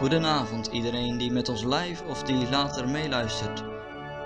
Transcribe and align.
Goedenavond 0.00 0.66
iedereen 0.66 1.18
die 1.18 1.30
met 1.30 1.48
ons 1.48 1.64
live 1.64 2.04
of 2.04 2.22
die 2.22 2.48
later 2.50 2.88
meeluistert. 2.88 3.60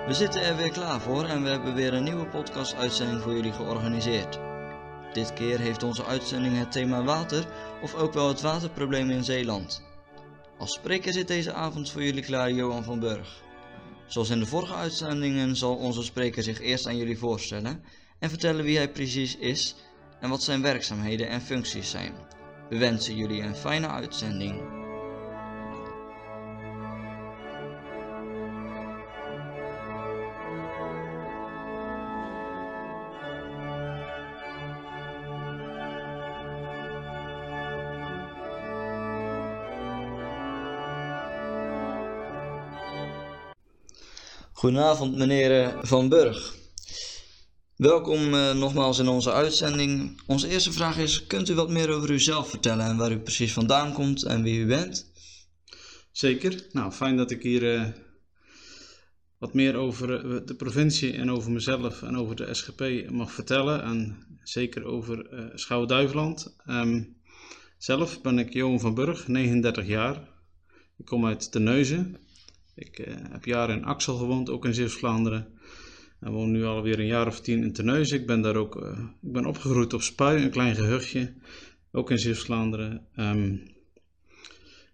We 0.06 0.14
zitten 0.14 0.42
er 0.42 0.56
weer 0.56 0.71
klaar 0.71 1.00
voor 1.00 1.24
en 1.24 1.42
we 1.42 1.48
hebben 1.48 1.74
weer 1.74 1.94
een 1.94 2.04
nieuwe 2.04 2.26
podcast-uitzending 2.26 3.21
voor 3.21 3.35
jullie 3.35 3.53
georganiseerd. 3.53 4.38
Dit 5.12 5.32
keer 5.32 5.58
heeft 5.58 5.82
onze 5.82 6.04
uitzending 6.04 6.58
het 6.58 6.72
thema 6.72 7.04
water 7.04 7.45
of 7.82 7.95
ook 7.95 8.13
wel 8.13 8.28
het 8.28 8.40
waterprobleem 8.40 9.10
in 9.10 9.24
Zeeland. 9.24 9.82
Als 10.58 10.72
spreker 10.72 11.13
zit 11.13 11.28
deze 11.28 11.53
avond 11.53 11.91
voor 11.91 12.03
jullie 12.03 12.24
klaar 12.24 12.53
Johan 12.53 12.85
van 12.85 13.00
Burg. 13.00 13.42
Zoals 14.06 14.31
in 14.31 14.38
de 14.38 14.46
vorige 14.46 14.74
uitzendingen 14.74 15.56
zal 15.56 15.77
onze 15.77 16.02
spreker 16.02 16.42
zich 16.42 16.60
eerst 16.60 16.86
aan 16.86 16.96
jullie 16.96 17.18
voorstellen 17.18 17.84
en 18.18 18.28
vertellen 18.28 18.64
wie 18.64 18.77
hij 18.77 18.88
precies 18.88 19.36
is 19.36 19.74
en 20.20 20.30
wat 20.30 20.42
zijn 20.42 20.62
werkzaamheden 20.62 21.28
en 21.28 21.41
functies 21.41 21.91
zijn. 21.91 22.12
We 22.68 22.78
wensen 22.78 23.16
jullie 23.16 23.42
een 23.42 23.56
fijne 23.56 23.88
uitzending. 23.88 24.82
Goedenavond 44.56 45.16
meneer 45.16 45.62
eh, 45.62 45.78
Van 45.82 46.08
Burg. 46.08 46.54
Welkom 47.76 48.34
uh, 48.34 48.54
nogmaals 48.54 48.98
in 48.98 49.08
onze 49.08 49.32
uitzending. 49.32 50.20
Onze 50.26 50.48
eerste 50.48 50.72
vraag 50.72 50.98
is, 50.98 51.26
kunt 51.26 51.48
u 51.48 51.54
wat 51.54 51.70
meer 51.70 51.90
over 51.90 52.10
uzelf 52.10 52.48
vertellen 52.48 52.86
en 52.86 52.96
waar 52.96 53.12
u 53.12 53.18
precies 53.18 53.52
vandaan 53.52 53.92
komt 53.92 54.23
en 54.23 54.42
wie 54.42 54.60
u 54.60 54.66
bent? 54.66 55.12
Zeker. 56.12 56.66
Nou, 56.73 56.92
fijn 56.92 57.16
dat 57.16 57.30
ik 57.30 57.42
hier 57.42 57.62
uh, 57.62 57.87
wat 59.38 59.54
meer 59.54 59.76
over 59.76 60.06
de 60.46 60.54
provincie 60.54 61.12
en 61.12 61.30
over 61.30 61.51
mezelf 61.51 62.02
en 62.02 62.16
over 62.16 62.36
de 62.36 62.54
SGP 62.54 63.10
mag 63.10 63.32
vertellen. 63.32 63.82
En 63.82 64.27
zeker 64.42 64.84
over 64.84 65.33
uh, 65.33 65.45
Schouwen-Duiveland. 65.55 66.57
Um, 66.67 67.17
zelf 67.79 68.20
ben 68.23 68.39
ik 68.39 68.53
Johan 68.53 68.81
van 68.81 68.95
Burg, 68.95 69.29
39 69.29 69.86
jaar. 69.86 70.29
Ik 70.97 71.05
kom 71.05 71.27
uit 71.27 71.53
Terneuzen. 71.53 72.23
Ik 72.75 72.98
uh, 72.98 73.14
heb 73.30 73.44
jaren 73.44 73.77
in 73.77 73.84
Axel 73.84 74.17
gewoond, 74.17 74.50
ook 74.50 74.64
in 74.64 74.75
Zeeuws-Vlaanderen. 74.75 75.47
En 76.20 76.33
woon 76.33 76.50
nu 76.50 76.64
alweer 76.64 76.98
een 76.98 77.06
jaar 77.06 77.27
of 77.27 77.41
tien 77.41 77.62
in 77.62 77.72
Terneuzen. 77.72 78.20
Ik 78.20 78.27
ben 78.27 78.41
daar 78.41 78.56
ook 78.56 78.83
uh, 78.83 78.98
ik 79.22 79.33
ben 79.33 79.47
opgegroeid 79.47 79.92
op 79.92 80.03
Spui, 80.03 80.42
een 80.42 80.50
klein 80.50 80.75
gehuchtje, 80.75 81.33
ook 81.92 82.11
in 82.11 82.19
Zeeuws-Vlaanderen. 82.19 83.06
Um, 83.17 83.72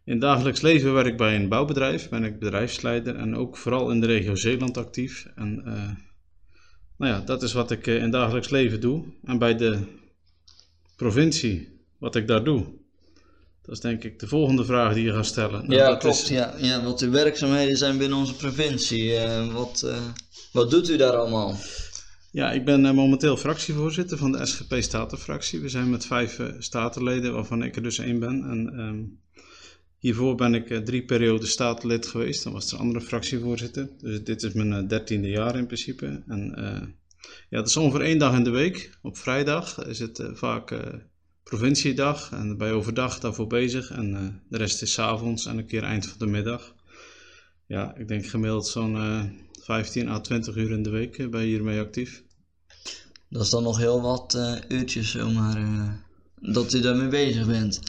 in 0.04 0.12
het 0.12 0.20
dagelijks 0.20 0.60
leven 0.60 0.92
werk 0.92 1.06
ik 1.06 1.16
bij 1.16 1.36
een 1.36 1.48
bouwbedrijf, 1.48 2.08
ben 2.08 2.24
ik 2.24 2.38
bedrijfsleider 2.38 3.16
en 3.16 3.36
ook 3.36 3.56
vooral 3.56 3.90
in 3.90 4.00
de 4.00 4.06
regio 4.06 4.34
Zeeland 4.34 4.76
actief. 4.76 5.26
En 5.34 5.62
uh, 5.66 5.90
nou 6.96 7.12
ja, 7.12 7.20
dat 7.20 7.42
is 7.42 7.52
wat 7.52 7.70
ik 7.70 7.86
in 7.86 8.02
het 8.02 8.12
dagelijks 8.12 8.50
leven 8.50 8.80
doe. 8.80 9.04
En 9.24 9.38
bij 9.38 9.56
de 9.56 9.78
provincie, 10.96 11.68
wat 11.98 12.16
ik 12.16 12.26
daar 12.26 12.44
doe. 12.44 12.79
Dat 13.70 13.78
is 13.78 13.84
denk 13.84 14.04
ik 14.04 14.18
de 14.18 14.26
volgende 14.26 14.64
vraag 14.64 14.94
die 14.94 15.04
je 15.04 15.12
gaat 15.12 15.26
stellen. 15.26 15.66
Nou, 15.66 15.80
ja, 15.80 15.96
klopt. 15.96 16.16
Is... 16.16 16.28
Ja, 16.28 16.54
ja, 16.58 16.82
wat 16.82 17.00
uw 17.00 17.10
werkzaamheden 17.10 17.76
zijn 17.76 17.98
binnen 17.98 18.18
onze 18.18 18.36
provincie. 18.36 19.12
Uh, 19.12 19.52
wat, 19.52 19.82
uh, 19.84 19.96
wat 20.52 20.70
doet 20.70 20.90
u 20.90 20.96
daar 20.96 21.16
allemaal? 21.16 21.56
Ja, 22.30 22.52
ik 22.52 22.64
ben 22.64 22.84
uh, 22.84 22.92
momenteel 22.92 23.36
fractievoorzitter 23.36 24.18
van 24.18 24.32
de 24.32 24.46
SGP 24.46 24.76
Statenfractie. 24.78 25.60
We 25.60 25.68
zijn 25.68 25.90
met 25.90 26.06
vijf 26.06 26.40
statenleden, 26.58 27.32
waarvan 27.32 27.62
ik 27.62 27.76
er 27.76 27.82
dus 27.82 27.98
één 27.98 28.18
ben. 28.18 28.44
En 28.44 28.78
um, 28.78 29.18
hiervoor 29.98 30.34
ben 30.34 30.54
ik 30.54 30.84
drie 30.84 31.04
perioden 31.04 31.48
statenlid 31.48 32.06
geweest. 32.06 32.44
Dan 32.44 32.52
was 32.52 32.66
er 32.66 32.74
een 32.74 32.80
andere 32.80 33.04
fractievoorzitter. 33.04 33.88
Dus 34.00 34.24
dit 34.24 34.42
is 34.42 34.52
mijn 34.52 34.88
dertiende 34.88 35.28
jaar 35.28 35.56
in 35.56 35.66
principe. 35.66 36.22
En 36.26 36.54
ja, 37.48 37.58
het 37.58 37.68
is 37.68 37.76
ongeveer 37.76 38.06
één 38.06 38.18
dag 38.18 38.36
in 38.36 38.44
de 38.44 38.50
week. 38.50 38.90
Op 39.02 39.16
vrijdag 39.16 39.86
is 39.86 39.98
het 39.98 40.22
vaak 40.32 40.70
provinciedag 41.50 42.30
en 42.32 42.56
bij 42.56 42.72
overdag 42.72 43.18
daarvoor 43.18 43.46
bezig. 43.46 43.90
En 43.90 44.10
uh, 44.10 44.18
de 44.48 44.56
rest 44.56 44.82
is 44.82 44.92
s 44.92 44.98
avonds 44.98 45.46
en 45.46 45.58
een 45.58 45.66
keer 45.66 45.82
eind 45.82 46.06
van 46.06 46.18
de 46.18 46.26
middag. 46.26 46.74
Ja, 47.66 47.94
ik 47.96 48.08
denk 48.08 48.26
gemiddeld 48.26 48.66
zo'n 48.66 48.94
uh, 48.94 49.22
15 49.62 50.08
à 50.08 50.20
20 50.20 50.56
uur 50.56 50.70
in 50.70 50.82
de 50.82 50.90
week 50.90 51.18
uh, 51.18 51.28
ben 51.28 51.40
je 51.40 51.46
hiermee 51.46 51.80
actief. 51.80 52.22
Dat 53.28 53.42
is 53.42 53.50
dan 53.50 53.62
nog 53.62 53.78
heel 53.78 54.00
wat 54.00 54.38
uurtjes 54.68 55.10
zomaar 55.10 55.58
dat 56.40 56.74
u 56.74 56.80
daarmee 56.80 57.08
bezig 57.08 57.46
bent. 57.46 57.80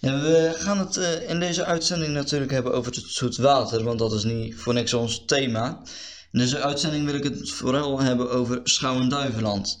Ja, 0.00 0.20
we 0.20 0.52
gaan 0.56 0.78
het 0.78 0.96
in 1.28 1.40
deze 1.40 1.64
uitzending 1.64 2.12
natuurlijk 2.12 2.50
hebben 2.50 2.72
over 2.72 2.92
het 2.92 3.04
zoet 3.06 3.36
water, 3.36 3.84
want 3.84 3.98
dat 3.98 4.12
is 4.12 4.24
niet 4.24 4.54
voor 4.56 4.74
niks 4.74 4.94
ons 4.94 5.24
thema. 5.26 5.82
In 6.32 6.38
deze 6.38 6.60
uitzending 6.60 7.04
wil 7.04 7.14
ik 7.14 7.24
het 7.24 7.50
vooral 7.50 8.00
hebben 8.00 8.30
over 8.30 8.60
Schouwen-Duiveland. 8.64 9.80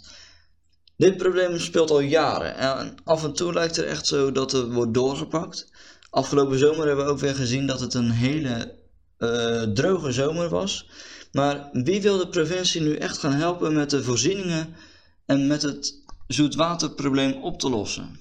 Dit 0.96 1.16
probleem 1.16 1.58
speelt 1.58 1.90
al 1.90 2.00
jaren 2.00 2.56
en 2.56 2.94
af 3.04 3.24
en 3.24 3.32
toe 3.32 3.52
lijkt 3.52 3.76
er 3.76 3.86
echt 3.86 4.06
zo 4.06 4.32
dat 4.32 4.52
het 4.52 4.72
wordt 4.72 4.94
doorgepakt. 4.94 5.70
Afgelopen 6.10 6.58
zomer 6.58 6.86
hebben 6.86 7.04
we 7.04 7.10
ook 7.10 7.18
weer 7.18 7.34
gezien 7.34 7.66
dat 7.66 7.80
het 7.80 7.94
een 7.94 8.10
hele 8.10 8.78
uh, 9.18 9.62
droge 9.62 10.12
zomer 10.12 10.48
was. 10.48 10.88
Maar 11.32 11.68
wie 11.72 12.02
wil 12.02 12.18
de 12.18 12.28
provincie 12.28 12.80
nu 12.80 12.94
echt 12.94 13.18
gaan 13.18 13.32
helpen 13.32 13.74
met 13.74 13.90
de 13.90 14.02
voorzieningen 14.02 14.74
en 15.26 15.46
met 15.46 15.62
het 15.62 16.02
zoetwaterprobleem 16.26 17.32
op 17.42 17.60
te 17.60 17.68
lossen? 17.68 18.18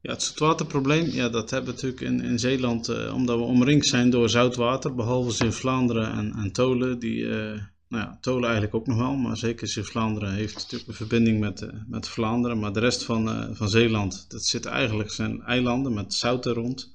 Ja, 0.00 0.12
het 0.12 0.22
zoetwaterprobleem, 0.22 1.06
ja, 1.06 1.28
dat 1.28 1.50
hebben 1.50 1.74
we 1.74 1.82
natuurlijk 1.82 2.00
in, 2.00 2.20
in 2.20 2.38
Zeeland, 2.38 2.88
uh, 2.88 3.14
omdat 3.14 3.38
we 3.38 3.44
omringd 3.44 3.86
zijn 3.86 4.10
door 4.10 4.28
zoutwater, 4.28 4.94
behalve 4.94 5.44
in 5.44 5.52
Vlaanderen 5.52 6.12
en, 6.12 6.32
en 6.36 6.52
Tolen, 6.52 6.98
die 6.98 7.16
uh, 7.16 7.62
nou 7.92 8.04
ja, 8.04 8.18
Tolen 8.20 8.44
eigenlijk 8.44 8.74
ook 8.74 8.86
nog 8.86 8.96
wel, 8.96 9.14
maar 9.14 9.36
zeker 9.36 9.68
Zeeuws-Vlaanderen 9.68 10.32
heeft 10.32 10.54
natuurlijk 10.54 10.88
een 10.88 10.94
verbinding 10.94 11.40
met, 11.40 11.60
uh, 11.60 11.70
met 11.86 12.08
Vlaanderen. 12.08 12.58
Maar 12.58 12.72
de 12.72 12.80
rest 12.80 13.04
van, 13.04 13.28
uh, 13.28 13.48
van 13.52 13.68
Zeeland, 13.68 14.24
dat 14.28 14.44
zit 14.44 14.66
eigenlijk 14.66 15.10
zijn 15.10 15.42
eilanden 15.42 15.94
met 15.94 16.14
zout 16.14 16.46
er 16.46 16.54
rond. 16.54 16.92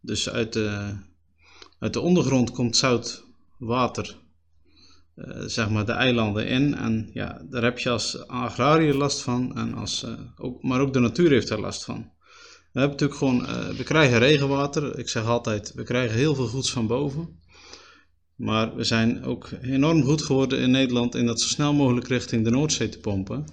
Dus 0.00 0.30
uit 0.30 0.52
de, 0.52 0.96
uit 1.78 1.92
de 1.92 2.00
ondergrond 2.00 2.50
komt 2.50 2.76
zout 2.76 3.24
water, 3.58 4.16
uh, 5.16 5.42
zeg 5.46 5.70
maar 5.70 5.86
de 5.86 5.92
eilanden 5.92 6.46
in. 6.46 6.74
En 6.74 7.10
ja, 7.12 7.42
daar 7.50 7.62
heb 7.62 7.78
je 7.78 7.90
als 7.90 8.26
agrariër 8.26 8.94
last 8.94 9.20
van, 9.20 9.56
en 9.56 9.74
als, 9.74 10.06
ook, 10.36 10.62
maar 10.62 10.80
ook 10.80 10.92
de 10.92 11.00
natuur 11.00 11.30
heeft 11.30 11.50
er 11.50 11.60
last 11.60 11.84
van. 11.84 12.10
We 12.72 12.80
hebben 12.80 12.98
natuurlijk 12.98 13.18
gewoon, 13.18 13.76
we 13.76 13.82
krijgen 13.84 14.18
regenwater. 14.18 14.98
Ik 14.98 15.08
zeg 15.08 15.24
altijd, 15.24 15.72
we 15.74 15.82
krijgen 15.82 16.16
heel 16.16 16.34
veel 16.34 16.46
goeds 16.46 16.70
van 16.70 16.86
boven. 16.86 17.40
Maar 18.38 18.76
we 18.76 18.84
zijn 18.84 19.24
ook 19.24 19.50
enorm 19.60 20.02
goed 20.02 20.22
geworden 20.22 20.58
in 20.58 20.70
Nederland 20.70 21.14
in 21.14 21.26
dat 21.26 21.40
zo 21.40 21.48
snel 21.48 21.74
mogelijk 21.74 22.08
richting 22.08 22.44
de 22.44 22.50
Noordzee 22.50 22.88
te 22.88 22.98
pompen. 22.98 23.44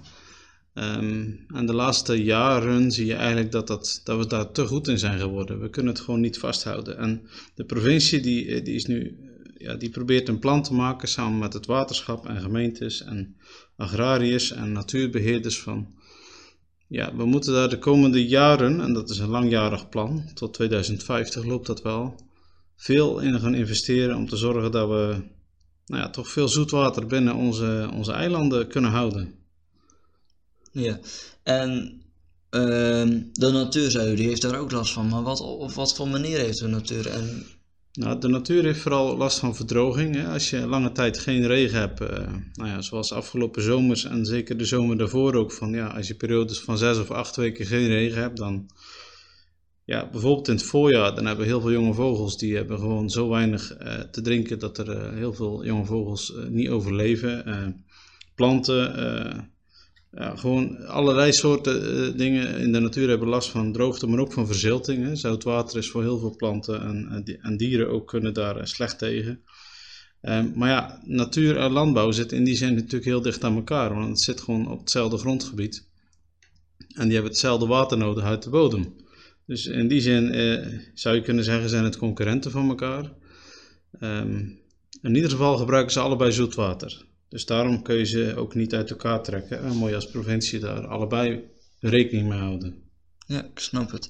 Um, 0.74 1.44
en 1.54 1.66
de 1.66 1.72
laatste 1.72 2.22
jaren 2.24 2.92
zie 2.92 3.06
je 3.06 3.14
eigenlijk 3.14 3.52
dat, 3.52 3.66
dat, 3.66 4.00
dat 4.04 4.18
we 4.18 4.26
daar 4.26 4.52
te 4.52 4.66
goed 4.66 4.88
in 4.88 4.98
zijn 4.98 5.18
geworden. 5.18 5.60
We 5.60 5.70
kunnen 5.70 5.92
het 5.92 6.02
gewoon 6.02 6.20
niet 6.20 6.38
vasthouden. 6.38 6.98
En 6.98 7.28
de 7.54 7.64
provincie 7.64 8.20
die, 8.20 8.62
die, 8.62 8.74
is 8.74 8.86
nu, 8.86 9.18
ja, 9.58 9.74
die 9.74 9.90
probeert 9.90 10.28
een 10.28 10.38
plan 10.38 10.62
te 10.62 10.74
maken 10.74 11.08
samen 11.08 11.38
met 11.38 11.52
het 11.52 11.66
waterschap 11.66 12.26
en 12.26 12.40
gemeentes 12.40 13.02
en 13.02 13.36
agrariërs 13.76 14.52
en 14.52 14.72
natuurbeheerders 14.72 15.60
van... 15.60 15.94
Ja, 16.88 17.16
we 17.16 17.24
moeten 17.24 17.52
daar 17.52 17.68
de 17.68 17.78
komende 17.78 18.26
jaren, 18.26 18.80
en 18.80 18.92
dat 18.92 19.10
is 19.10 19.18
een 19.18 19.28
langjarig 19.28 19.88
plan, 19.88 20.30
tot 20.34 20.54
2050 20.54 21.44
loopt 21.44 21.66
dat 21.66 21.82
wel, 21.82 22.25
veel 22.76 23.20
in 23.20 23.40
gaan 23.40 23.54
investeren 23.54 24.16
om 24.16 24.28
te 24.28 24.36
zorgen 24.36 24.70
dat 24.70 24.88
we 24.88 25.16
nou 25.86 26.02
ja, 26.02 26.10
toch 26.10 26.28
veel 26.28 26.48
zoetwater 26.48 27.06
binnen 27.06 27.34
onze, 27.34 27.90
onze 27.92 28.12
eilanden 28.12 28.68
kunnen 28.68 28.90
houden. 28.90 29.34
Ja, 30.72 30.98
en 31.42 32.00
uh, 32.50 33.20
de 33.32 33.50
natuur, 33.50 33.90
zei 33.90 34.12
u, 34.12 34.16
die 34.16 34.28
heeft 34.28 34.42
daar 34.42 34.58
ook 34.58 34.70
last 34.70 34.92
van. 34.92 35.08
Maar 35.08 35.22
wat, 35.22 35.40
op 35.40 35.72
wat 35.72 35.94
voor 35.94 36.08
manier 36.08 36.38
heeft 36.38 36.58
de 36.58 36.66
natuur? 36.66 37.08
En... 37.08 37.46
Nou, 37.92 38.20
de 38.20 38.28
natuur 38.28 38.64
heeft 38.64 38.80
vooral 38.80 39.16
last 39.16 39.38
van 39.38 39.56
verdroging. 39.56 40.14
Hè. 40.14 40.28
Als 40.28 40.50
je 40.50 40.66
lange 40.66 40.92
tijd 40.92 41.18
geen 41.18 41.46
regen 41.46 41.78
hebt, 41.78 42.00
uh, 42.00 42.08
nou 42.52 42.70
ja, 42.70 42.80
zoals 42.80 43.12
afgelopen 43.12 43.62
zomers 43.62 44.04
en 44.04 44.24
zeker 44.24 44.56
de 44.56 44.64
zomer 44.64 44.98
daarvoor 44.98 45.34
ook, 45.34 45.52
van 45.52 45.70
ja, 45.70 45.86
als 45.86 46.08
je 46.08 46.14
periodes 46.14 46.60
van 46.60 46.78
zes 46.78 46.98
of 46.98 47.10
acht 47.10 47.36
weken 47.36 47.66
geen 47.66 47.86
regen 47.86 48.20
hebt, 48.20 48.36
dan 48.36 48.70
ja, 49.86 50.08
bijvoorbeeld 50.10 50.48
in 50.48 50.54
het 50.54 50.64
voorjaar, 50.64 51.14
dan 51.14 51.26
hebben 51.26 51.44
we 51.44 51.50
heel 51.50 51.60
veel 51.60 51.72
jonge 51.72 51.94
vogels 51.94 52.36
die 52.36 52.56
hebben 52.56 52.78
gewoon 52.78 53.10
zo 53.10 53.28
weinig 53.28 53.80
uh, 53.82 54.00
te 54.00 54.20
drinken 54.20 54.58
dat 54.58 54.78
er 54.78 54.88
uh, 54.88 55.12
heel 55.12 55.32
veel 55.32 55.64
jonge 55.64 55.84
vogels 55.84 56.34
uh, 56.36 56.46
niet 56.46 56.68
overleven. 56.68 57.84
planten, 58.34 59.50
ja, 60.12 60.36
gewoon 60.36 60.86
allerlei 60.86 61.32
soorten 61.32 62.16
dingen 62.16 62.58
in 62.58 62.72
de 62.72 62.78
natuur 62.78 63.08
hebben 63.08 63.28
last 63.28 63.50
van 63.50 63.72
droogte, 63.72 64.06
maar 64.06 64.18
ook 64.18 64.32
van 64.32 64.46
verzilting. 64.46 65.18
Zout 65.18 65.44
water 65.44 65.78
is 65.78 65.90
voor 65.90 66.02
heel 66.02 66.18
veel 66.18 66.36
planten 66.36 66.82
en, 66.82 67.38
en 67.42 67.56
dieren 67.56 67.90
ook 67.90 68.06
kunnen 68.06 68.34
daar 68.34 68.68
slecht 68.68 68.98
tegen. 68.98 69.42
maar 70.54 70.68
ja, 70.68 71.00
natuur 71.04 71.56
en 71.56 71.70
landbouw 71.72 72.10
zitten 72.10 72.36
in 72.36 72.44
die 72.44 72.56
zin 72.56 72.74
natuurlijk 72.74 73.04
heel 73.04 73.22
dicht 73.22 73.44
aan 73.44 73.56
elkaar, 73.56 73.94
want 73.94 74.08
het 74.08 74.20
zit 74.20 74.40
gewoon 74.40 74.70
op 74.70 74.78
hetzelfde 74.78 75.18
grondgebied. 75.18 75.88
En 76.88 77.04
die 77.04 77.12
hebben 77.12 77.30
hetzelfde 77.30 77.66
water 77.66 77.98
nodig 77.98 78.24
uit 78.24 78.42
de 78.42 78.50
bodem. 78.50 79.04
Dus 79.46 79.66
in 79.66 79.88
die 79.88 80.00
zin 80.00 80.30
eh, 80.32 80.66
zou 80.94 81.14
je 81.14 81.22
kunnen 81.22 81.44
zeggen, 81.44 81.68
zijn 81.68 81.84
het 81.84 81.96
concurrenten 81.96 82.50
van 82.50 82.68
elkaar. 82.68 83.12
Ehm, 84.00 84.38
in 85.02 85.14
ieder 85.14 85.30
geval 85.30 85.56
gebruiken 85.56 85.92
ze 85.92 86.00
allebei 86.00 86.32
zoetwater. 86.32 87.04
Dus 87.28 87.44
daarom 87.46 87.82
kun 87.82 87.96
je 87.96 88.04
ze 88.06 88.34
ook 88.36 88.54
niet 88.54 88.74
uit 88.74 88.90
elkaar 88.90 89.22
trekken. 89.22 89.62
En 89.62 89.76
moet 89.76 89.88
je 89.88 89.94
als 89.94 90.10
provincie 90.10 90.58
daar 90.58 90.86
allebei 90.86 91.40
rekening 91.80 92.28
mee 92.28 92.38
houden. 92.38 92.74
Ja, 93.26 93.44
ik 93.44 93.58
snap 93.58 93.90
het. 93.90 94.08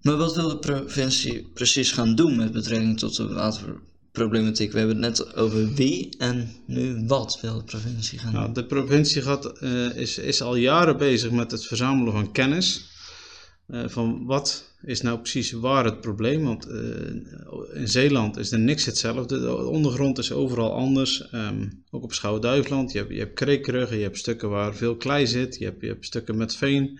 Maar 0.00 0.16
wat 0.16 0.34
wil 0.34 0.48
de 0.48 0.58
provincie 0.58 1.50
precies 1.54 1.92
gaan 1.92 2.14
doen 2.14 2.36
met 2.36 2.52
betrekking 2.52 2.98
tot 2.98 3.16
de 3.16 3.28
waterproblematiek? 3.28 4.72
We 4.72 4.78
hebben 4.78 5.02
het 5.02 5.18
net 5.18 5.34
over 5.36 5.74
wie 5.74 6.16
en 6.18 6.48
nu 6.66 7.04
wat 7.06 7.38
wil 7.40 7.56
de 7.58 7.64
provincie 7.64 8.18
gaan 8.18 8.32
Nou, 8.32 8.44
doen? 8.44 8.54
de 8.54 8.64
provincie 8.66 9.22
gaat, 9.22 9.58
eh, 9.58 9.96
is, 9.96 10.18
is 10.18 10.42
al 10.42 10.56
jaren 10.56 10.96
bezig 10.96 11.30
met 11.30 11.50
het 11.50 11.66
verzamelen 11.66 12.12
van 12.12 12.32
kennis. 12.32 12.92
Eh, 13.66 13.88
van 13.88 14.24
wat 14.24 14.74
is 14.82 15.00
nou 15.00 15.18
precies 15.18 15.52
waar 15.52 15.84
het 15.84 16.00
probleem? 16.00 16.44
Want 16.44 16.66
eh, 16.66 16.80
in 17.74 17.88
Zeeland 17.88 18.36
is 18.36 18.52
er 18.52 18.58
niks 18.58 18.84
hetzelfde. 18.84 19.40
De 19.40 19.56
ondergrond 19.56 20.18
is 20.18 20.32
overal 20.32 20.72
anders. 20.72 21.28
Ehm, 21.30 21.68
ook 21.90 22.02
op 22.02 22.12
Schouwen-Duiveland. 22.12 22.92
Je 22.92 22.98
hebt, 22.98 23.10
je 23.10 23.18
hebt 23.18 23.34
kreekruggen, 23.34 23.96
je 23.96 24.02
hebt 24.02 24.18
stukken 24.18 24.50
waar 24.50 24.74
veel 24.74 24.96
klei 24.96 25.26
zit. 25.26 25.56
Je 25.56 25.64
hebt, 25.64 25.80
je 25.80 25.86
hebt 25.86 26.06
stukken 26.06 26.36
met 26.36 26.56
veen. 26.56 26.98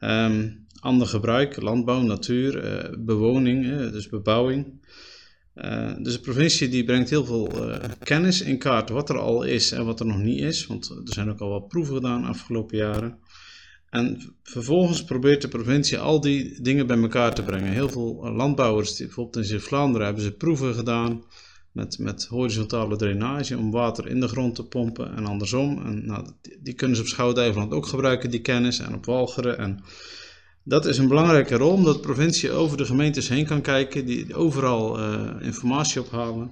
Ehm, 0.00 0.50
ander 0.80 1.06
gebruik, 1.06 1.62
landbouw, 1.62 2.02
natuur, 2.02 2.58
eh, 2.58 2.92
bewoning, 2.98 3.90
dus 3.90 4.08
bebouwing. 4.08 4.82
Dus 5.98 6.12
de 6.12 6.20
provincie 6.20 6.68
die 6.68 6.84
brengt 6.84 7.10
heel 7.10 7.24
veel 7.24 7.52
kennis 8.02 8.40
in 8.40 8.58
kaart 8.58 8.88
wat 8.88 9.08
er 9.08 9.18
al 9.18 9.42
is 9.42 9.72
en 9.72 9.84
wat 9.84 10.00
er 10.00 10.06
nog 10.06 10.18
niet 10.18 10.40
is. 10.40 10.66
Want 10.66 10.88
er 10.88 11.12
zijn 11.12 11.30
ook 11.30 11.40
al 11.40 11.48
wat 11.48 11.68
proeven 11.68 11.94
gedaan 11.94 12.22
de 12.22 12.28
afgelopen 12.28 12.76
jaren. 12.76 13.18
En 13.94 14.34
vervolgens 14.42 15.04
probeert 15.04 15.42
de 15.42 15.48
provincie 15.48 15.98
al 15.98 16.20
die 16.20 16.62
dingen 16.62 16.86
bij 16.86 16.98
elkaar 16.98 17.34
te 17.34 17.42
brengen. 17.42 17.72
Heel 17.72 17.88
veel 17.88 18.32
landbouwers, 18.32 18.98
bijvoorbeeld 18.98 19.36
in 19.36 19.44
Zuid-Vlaanderen, 19.44 20.06
hebben 20.06 20.24
ze 20.24 20.32
proeven 20.32 20.74
gedaan 20.74 21.24
met, 21.72 21.98
met 21.98 22.26
horizontale 22.26 22.96
drainage 22.96 23.58
om 23.58 23.70
water 23.70 24.08
in 24.08 24.20
de 24.20 24.28
grond 24.28 24.54
te 24.54 24.64
pompen 24.64 25.16
en 25.16 25.26
andersom. 25.26 25.86
En 25.86 26.06
nou, 26.06 26.26
die, 26.62 26.74
kunnen 26.74 26.96
ze 26.96 27.02
op 27.02 27.08
Schouwen-Duiveland 27.08 27.72
ook 27.72 27.86
gebruiken, 27.86 28.30
die 28.30 28.40
kennis, 28.40 28.78
en 28.78 28.94
op 28.94 29.04
Walcheren. 29.04 29.58
En 29.58 29.82
dat 30.64 30.86
is 30.86 30.98
een 30.98 31.08
belangrijke 31.08 31.56
rol, 31.56 31.72
omdat 31.72 31.94
de 31.94 32.00
provincie 32.00 32.50
over 32.50 32.76
de 32.76 32.84
gemeentes 32.84 33.28
heen 33.28 33.46
kan 33.46 33.60
kijken, 33.60 34.06
die 34.06 34.34
overal 34.34 34.98
eh, 34.98 35.30
informatie 35.40 36.00
ophalen. 36.00 36.50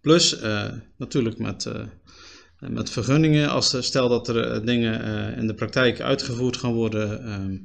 Plus 0.00 0.40
eh, 0.40 0.64
natuurlijk 0.96 1.38
met, 1.38 1.66
eh, 1.66 1.82
met 2.58 2.90
vergunningen, 2.90 3.48
als 3.48 3.76
stel 3.86 4.08
dat 4.08 4.28
er 4.28 4.40
eh, 4.40 4.64
dingen 4.64 5.02
eh, 5.02 5.38
in 5.38 5.46
de 5.46 5.54
praktijk 5.54 6.00
uitgevoerd 6.00 6.56
gaan 6.56 6.72
worden, 6.72 7.24
ehm, 7.24 7.56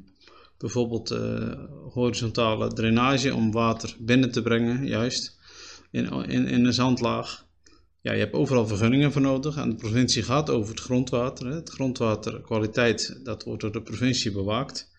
bijvoorbeeld 0.58 1.12
eh, 1.12 1.52
horizontale 1.92 2.74
drainage 2.74 3.34
om 3.36 3.52
water 3.52 3.96
binnen 4.00 4.32
te 4.32 4.42
brengen, 4.42 4.88
juist 4.88 5.38
in, 5.92 6.12
in, 6.12 6.48
in 6.48 6.66
een 6.66 6.74
zandlaag. 6.74 7.46
Ja, 8.02 8.12
je 8.12 8.20
hebt 8.20 8.34
overal 8.34 8.68
vergunningen 8.68 9.12
voor 9.12 9.22
nodig 9.22 9.58
en 9.58 9.70
de 9.70 9.76
provincie 9.76 10.24
gaat 10.24 10.50
over 10.50 10.70
het 10.70 10.80
grondwater. 10.80 11.48
Het 11.48 11.70
grondwaterkwaliteit, 11.70 13.20
dat 13.24 13.44
wordt 13.44 13.62
door 13.62 13.72
de 13.72 13.82
provincie 13.82 14.32
bewaakt. 14.32 14.92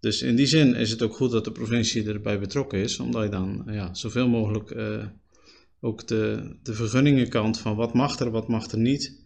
Dus 0.00 0.22
in 0.22 0.36
die 0.36 0.46
zin 0.46 0.74
is 0.74 0.90
het 0.90 1.02
ook 1.02 1.14
goed 1.14 1.30
dat 1.30 1.44
de 1.44 1.52
provincie 1.52 2.08
erbij 2.08 2.38
betrokken 2.38 2.78
is, 2.78 2.98
omdat 2.98 3.22
je 3.22 3.28
dan 3.28 3.62
ja, 3.66 3.94
zoveel 3.94 4.28
mogelijk 4.28 4.70
eh, 4.70 5.04
ook 5.80 6.06
de, 6.06 6.56
de 6.62 6.74
vergunningenkant 6.74 7.58
van 7.58 7.76
wat 7.76 7.94
mag 7.94 8.18
er, 8.18 8.30
wat 8.30 8.48
mag 8.48 8.70
er 8.70 8.78
niet. 8.78 9.19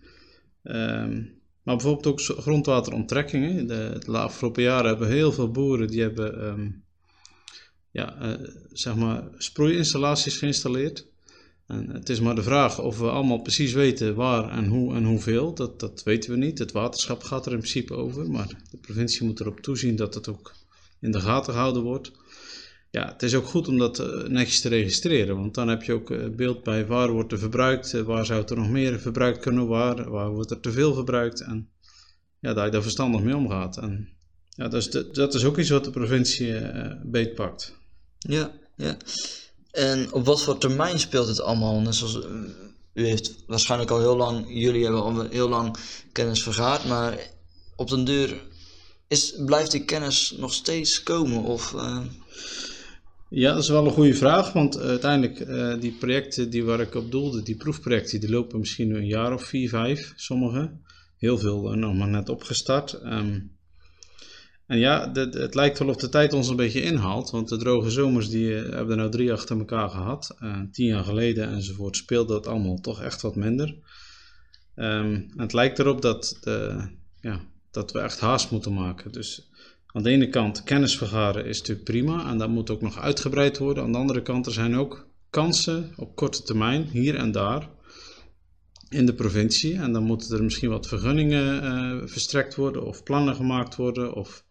Ehm, 0.65 1.23
maar 1.63 1.77
bijvoorbeeld 1.77 2.07
ook 2.07 2.21
grondwateronttrekkingen. 2.21 3.67
De, 3.67 4.03
de 4.07 4.19
afgelopen 4.19 4.63
jaren 4.63 4.87
hebben 4.87 5.09
heel 5.09 5.33
veel 5.33 5.51
boeren 5.51 5.89
die 5.89 6.01
hebben 6.01 6.43
ehm, 6.43 6.71
ja, 7.91 8.17
eh, 8.21 8.49
zeg 8.73 8.95
maar 8.95 9.29
sproeiinstallaties 9.37 10.37
geïnstalleerd. 10.37 11.07
En 11.67 11.91
het 11.91 12.09
is 12.09 12.21
maar 12.21 12.35
de 12.35 12.43
vraag 12.43 12.81
of 12.81 12.99
we 12.99 13.11
allemaal 13.11 13.43
precies 13.43 13.73
weten 13.73 14.15
waar 14.15 14.51
en 14.51 14.67
hoe 14.67 14.95
en 14.95 15.05
hoeveel. 15.05 15.55
Dat, 15.55 15.81
dat 15.81 16.03
weten 16.03 16.31
we 16.31 16.37
niet. 16.37 16.59
Het 16.59 16.73
waterschap 16.73 17.23
gaat 17.23 17.47
er 17.47 17.53
in 17.53 17.59
principe 17.59 17.95
over, 17.95 18.31
maar 18.31 18.49
de 18.71 18.77
provincie 18.77 19.27
moet 19.27 19.41
erop 19.41 19.61
toezien 19.61 19.97
dat 19.97 20.15
het 20.15 20.29
ook 20.29 20.55
in 21.01 21.11
de 21.11 21.21
gaten 21.21 21.53
gehouden 21.53 21.83
wordt. 21.83 22.13
Ja, 22.95 23.07
het 23.07 23.23
is 23.23 23.35
ook 23.35 23.47
goed 23.47 23.69
om 23.69 23.79
dat 23.79 23.99
eh, 23.99 24.07
netjes 24.29 24.61
te 24.61 24.69
registreren, 24.69 25.37
want 25.37 25.55
dan 25.55 25.69
heb 25.69 25.83
je 25.83 25.93
ook 25.93 26.11
eh, 26.11 26.29
beeld 26.29 26.63
bij 26.63 26.87
waar 26.87 27.11
wordt 27.11 27.33
er 27.33 27.39
verbruikt, 27.39 27.95
eh, 27.95 28.03
waar 28.03 28.27
zou 28.27 28.45
er 28.47 28.57
nog 28.57 28.69
meer 28.69 29.01
verbruikt 29.01 29.39
kunnen, 29.39 29.67
waar, 29.67 30.11
waar 30.11 30.31
wordt 30.31 30.51
er 30.51 30.61
te 30.61 30.73
veel 30.73 30.95
verbruikt 30.95 31.41
en 31.41 31.71
ja, 32.39 32.53
dat 32.53 32.65
je 32.65 32.71
daar 32.71 32.83
verstandig 32.83 33.21
mee 33.21 33.37
omgaat. 33.37 33.77
En 33.77 34.09
ja, 34.49 34.69
dat, 35.13 35.35
is 35.35 35.45
ook 35.45 35.59
iets 35.59 35.71
wat 35.71 35.85
de 35.85 35.91
provincie 35.91 36.55
beetpakt. 37.03 37.75
Ja, 38.19 38.53
ja. 38.77 38.97
En 39.71 40.13
op 40.13 40.25
wat 40.25 40.43
voor 40.43 40.59
termijn 40.59 40.99
speelt 40.99 41.29
het 41.29 41.41
allemaal? 41.41 41.81
Net 41.81 41.95
zoals, 41.95 42.19
u 42.93 43.07
heeft 43.07 43.35
waarschijnlijk 43.47 43.91
al 43.91 43.99
heel 43.99 44.17
lang, 44.17 44.45
jullie 44.49 44.83
hebben 44.83 45.03
al 45.03 45.29
heel 45.31 45.49
lang 45.49 45.77
kennis 46.13 46.43
vergaard, 46.43 46.85
maar 46.85 47.19
op 47.77 47.89
den 47.89 48.05
duur 48.05 48.43
is, 49.09 49.35
blijft 49.47 49.71
die 49.71 49.85
kennis 49.85 50.35
nog 50.39 50.53
steeds 50.53 51.03
komen? 51.03 51.43
Of, 51.43 51.75
Ja, 53.37 53.53
dat 53.53 53.63
is 53.63 53.69
wel 53.69 53.87
een 53.87 53.93
goede 53.93 54.15
vraag, 54.15 54.53
want 54.53 54.77
eh, 54.77 54.89
uiteindelijk 54.89 55.41
eh, 55.41 55.81
die 55.81 55.93
projecten 55.93 56.51
die 56.51 56.65
waar 56.65 56.81
ik 56.81 56.95
op 56.95 57.11
doelde, 57.11 57.43
die 57.43 57.57
proefprojecten, 57.57 58.21
die 58.21 58.31
lopen 58.31 58.59
misschien 58.59 58.89
nu 58.89 58.97
een 58.97 59.07
jaar 59.07 59.33
of 59.33 59.45
vier, 59.45 59.69
vijf, 59.69 60.13
sommige. 60.17 60.73
Heel 61.17 61.39
veel 61.39 61.73
eh, 61.73 61.77
nog 61.77 61.95
maar 61.95 62.09
net 62.09 62.29
opgestart. 62.29 62.93
Ehm, 62.93 63.41
en 64.67 64.79
ja, 64.79 65.11
het 65.13 65.55
lijkt 65.55 65.79
wel 65.79 65.89
of 65.89 65.97
de 65.97 66.09
tijd 66.09 66.33
ons 66.33 66.49
een 66.49 66.57
beetje 66.57 66.83
inhaalt, 66.83 67.31
want 67.31 67.49
de 67.49 67.57
droge 67.57 67.91
zomers 67.91 68.29
die 68.29 68.53
hebben 68.53 68.91
er 68.91 68.97
nou 68.97 69.11
drie 69.11 69.33
achter 69.33 69.59
elkaar 69.59 69.91
gehad. 69.91 70.37
Eh, 70.39 70.61
tien 70.73 70.87
jaar 70.87 71.05
geleden 71.05 71.49
enzovoort 71.49 71.97
speelde 71.97 72.33
dat 72.33 72.47
allemaal 72.47 72.81
toch 72.81 73.03
echt 73.03 73.23
wat 73.23 73.37
minder. 73.37 73.77
Ehm, 74.75 75.15
en 75.15 75.33
het 75.37 75.53
lijkt 75.53 75.79
erop 75.79 76.03
dat, 76.03 76.39
ja, 77.21 77.41
dat 77.71 77.93
we 77.93 77.99
echt 77.99 78.21
haast 78.21 78.51
moeten 78.51 78.75
maken. 78.75 79.13
Dus 79.13 79.49
aan 79.95 80.03
de 80.03 80.11
ene 80.11 80.29
kant, 80.29 80.63
kennis 80.63 80.97
vergaren 80.97 81.47
is 81.47 81.59
natuurlijk 81.59 81.87
prima 81.87 82.31
en 82.31 82.39
dat 82.39 82.49
moet 82.49 82.71
ook 82.71 82.81
nog 82.81 82.99
uitgebreid 82.99 83.59
worden. 83.59 83.85
Aan 83.85 83.93
de 83.93 83.99
andere 83.99 84.23
kant, 84.23 84.47
er 84.47 84.53
zijn 84.53 84.77
ook 84.77 85.09
kansen 85.31 85.93
op 85.97 86.17
korte 86.17 86.43
termijn, 86.43 86.83
hier 86.83 87.15
en 87.15 87.33
daar, 87.33 87.69
in 88.89 89.07
de 89.07 89.15
provincie. 89.15 89.75
En 89.75 89.93
dan 89.93 90.03
moeten 90.03 90.37
er 90.37 90.45
misschien 90.45 90.69
wat 90.69 90.89
vergunningen 90.89 91.63
eh, 91.63 92.09
verstrekt 92.09 92.55
worden 92.55 92.85
of 92.85 93.03
plannen 93.03 93.35
gemaakt 93.35 93.77
worden 93.77 94.15
of 94.15 94.45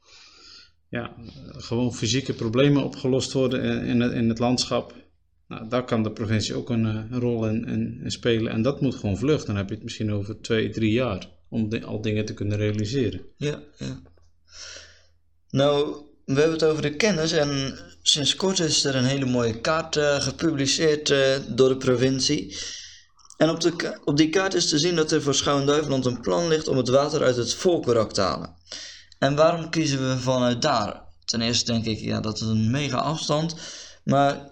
ja, 0.90 1.16
eh, 1.18 1.26
gewoon 1.52 1.94
fysieke 1.94 2.34
problemen 2.34 2.84
opgelost 2.84 3.32
worden 3.32 3.64
in, 3.64 3.86
in, 3.86 4.02
het, 4.02 4.12
in 4.12 4.30
het 4.30 4.40
landschap. 4.40 4.94
Nou, 5.48 5.70
daar 5.70 5.86
kan 5.86 6.04
de 6.04 6.12
provincie 6.12 6.56
ook 6.56 6.70
een, 6.70 6.86
eh, 6.86 7.18
rol 7.18 7.48
in, 7.48 8.04
spelen 8.06 8.52
en 8.52 8.62
dat 8.62 8.82
moet 8.82 8.96
gewoon 8.96 9.18
vlug. 9.18 9.46
Dan 9.46 9.56
heb 9.56 9.70
je 9.70 9.76
het 9.76 9.84
misschien 9.84 10.12
over 10.12 10.42
twee, 10.42 10.70
drie 10.70 10.92
jaar 10.92 11.30
om 11.50 11.74
al 11.86 12.02
dingen 12.02 12.26
te 12.26 12.34
kunnen 12.34 12.58
realiseren. 12.58 13.22
ja, 13.38 13.60
ja. 13.78 14.02
Nou, 15.54 15.96
we 16.26 16.34
hebben 16.34 16.52
het 16.52 16.64
over 16.64 16.82
de 16.82 16.96
kennis 16.96 17.32
en 17.32 17.80
sinds 18.02 18.36
kort 18.36 18.60
is 18.60 18.84
er 18.84 18.96
een 18.96 19.06
hele 19.06 19.26
mooie 19.26 19.62
kaart 19.62 19.96
eh, 19.96 20.22
gepubliceerd 20.22 21.10
eh, 21.10 21.36
door 21.48 21.70
de 21.70 21.78
provincie. 21.78 22.58
En 23.38 23.50
op, 23.50 23.60
de, 23.62 24.00
op 24.04 24.18
die 24.18 24.30
kaart 24.30 24.54
is 24.54 24.70
te 24.70 24.78
zien 24.78 24.96
dat 24.96 25.12
er 25.12 25.22
voor 25.22 25.36
Schouwen-Duiveland 25.36 26.06
een 26.06 26.22
plan 26.22 26.48
ligt 26.48 26.68
om 26.68 26.78
het 26.78 26.88
water 26.88 27.24
uit 27.24 27.36
het 27.36 27.54
Volkerak 27.54 28.14
te 28.14 28.22
halen. 28.22 28.56
En 29.20 29.36
waarom 29.36 29.70
kiezen 29.70 30.10
we 30.10 30.20
vanuit 30.20 30.62
daar? 30.62 31.02
Ten 31.26 31.42
eerste 31.42 31.72
denk 31.72 31.86
ik, 31.86 32.00
ja, 32.00 32.20
dat 32.20 32.36
is 32.36 32.48
een 32.48 32.72
mega 32.72 32.98
afstand. 32.98 33.56
Maar 34.04 34.50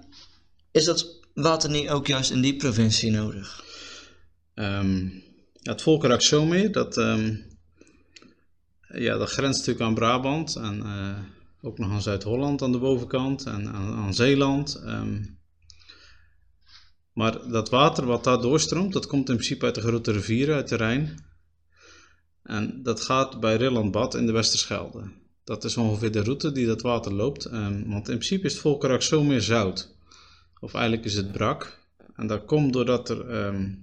is 0.71 0.85
dat 0.85 1.19
water 1.33 1.69
niet 1.69 1.89
ook 1.89 2.07
juist 2.07 2.31
in 2.31 2.41
die 2.41 2.55
provincie 2.55 3.11
nodig? 3.11 3.63
Ehm, 4.53 5.07
het 5.61 5.81
Volkerak 5.81 6.21
Zomeer, 6.21 6.71
dat, 6.71 6.97
ehm, 6.97 7.35
ja, 8.93 9.17
dat 9.17 9.29
grenst 9.29 9.57
natuurlijk 9.59 9.85
aan 9.85 9.95
Brabant 9.95 10.55
en 10.55 10.83
eh, 10.83 11.19
ook 11.61 11.77
nog 11.77 11.91
aan 11.91 12.01
Zuid-Holland 12.01 12.61
aan 12.61 12.71
de 12.71 12.79
bovenkant 12.79 13.45
en 13.45 13.67
aan, 13.73 13.93
aan 13.93 14.13
Zeeland. 14.13 14.75
ehm. 14.85 15.23
maar 17.13 17.49
dat 17.49 17.69
water 17.69 18.05
wat 18.05 18.23
daar 18.23 18.41
doorstroomt, 18.41 18.93
dat 18.93 19.07
komt 19.07 19.29
in 19.29 19.35
principe 19.35 19.65
uit 19.65 19.75
de 19.75 19.81
grote 19.81 20.11
rivieren, 20.11 20.55
uit 20.55 20.69
de 20.69 20.75
Rijn. 20.75 21.29
En 22.43 22.83
dat 22.83 23.01
gaat 23.01 23.39
bij 23.39 23.55
Rillandbad 23.55 24.15
in 24.15 24.25
de 24.25 24.31
Westerschelde. 24.31 25.11
Dat 25.43 25.63
is 25.63 25.77
ongeveer 25.77 26.11
de 26.11 26.23
route 26.23 26.51
die 26.51 26.65
dat 26.65 26.81
water 26.81 27.13
loopt. 27.13 27.45
ehm, 27.45 27.89
want 27.89 28.09
in 28.09 28.17
principe 28.17 28.45
is 28.45 28.51
het 28.51 28.61
Volkerak 28.61 29.01
Zomeer 29.01 29.41
zout. 29.41 29.95
Of 30.59 30.73
eigenlijk 30.73 31.05
is 31.05 31.15
het 31.15 31.31
brak. 31.31 31.79
En 32.15 32.27
dat 32.27 32.45
komt 32.45 32.73
doordat 32.73 33.09
er 33.09 33.29
ehm, 33.29 33.73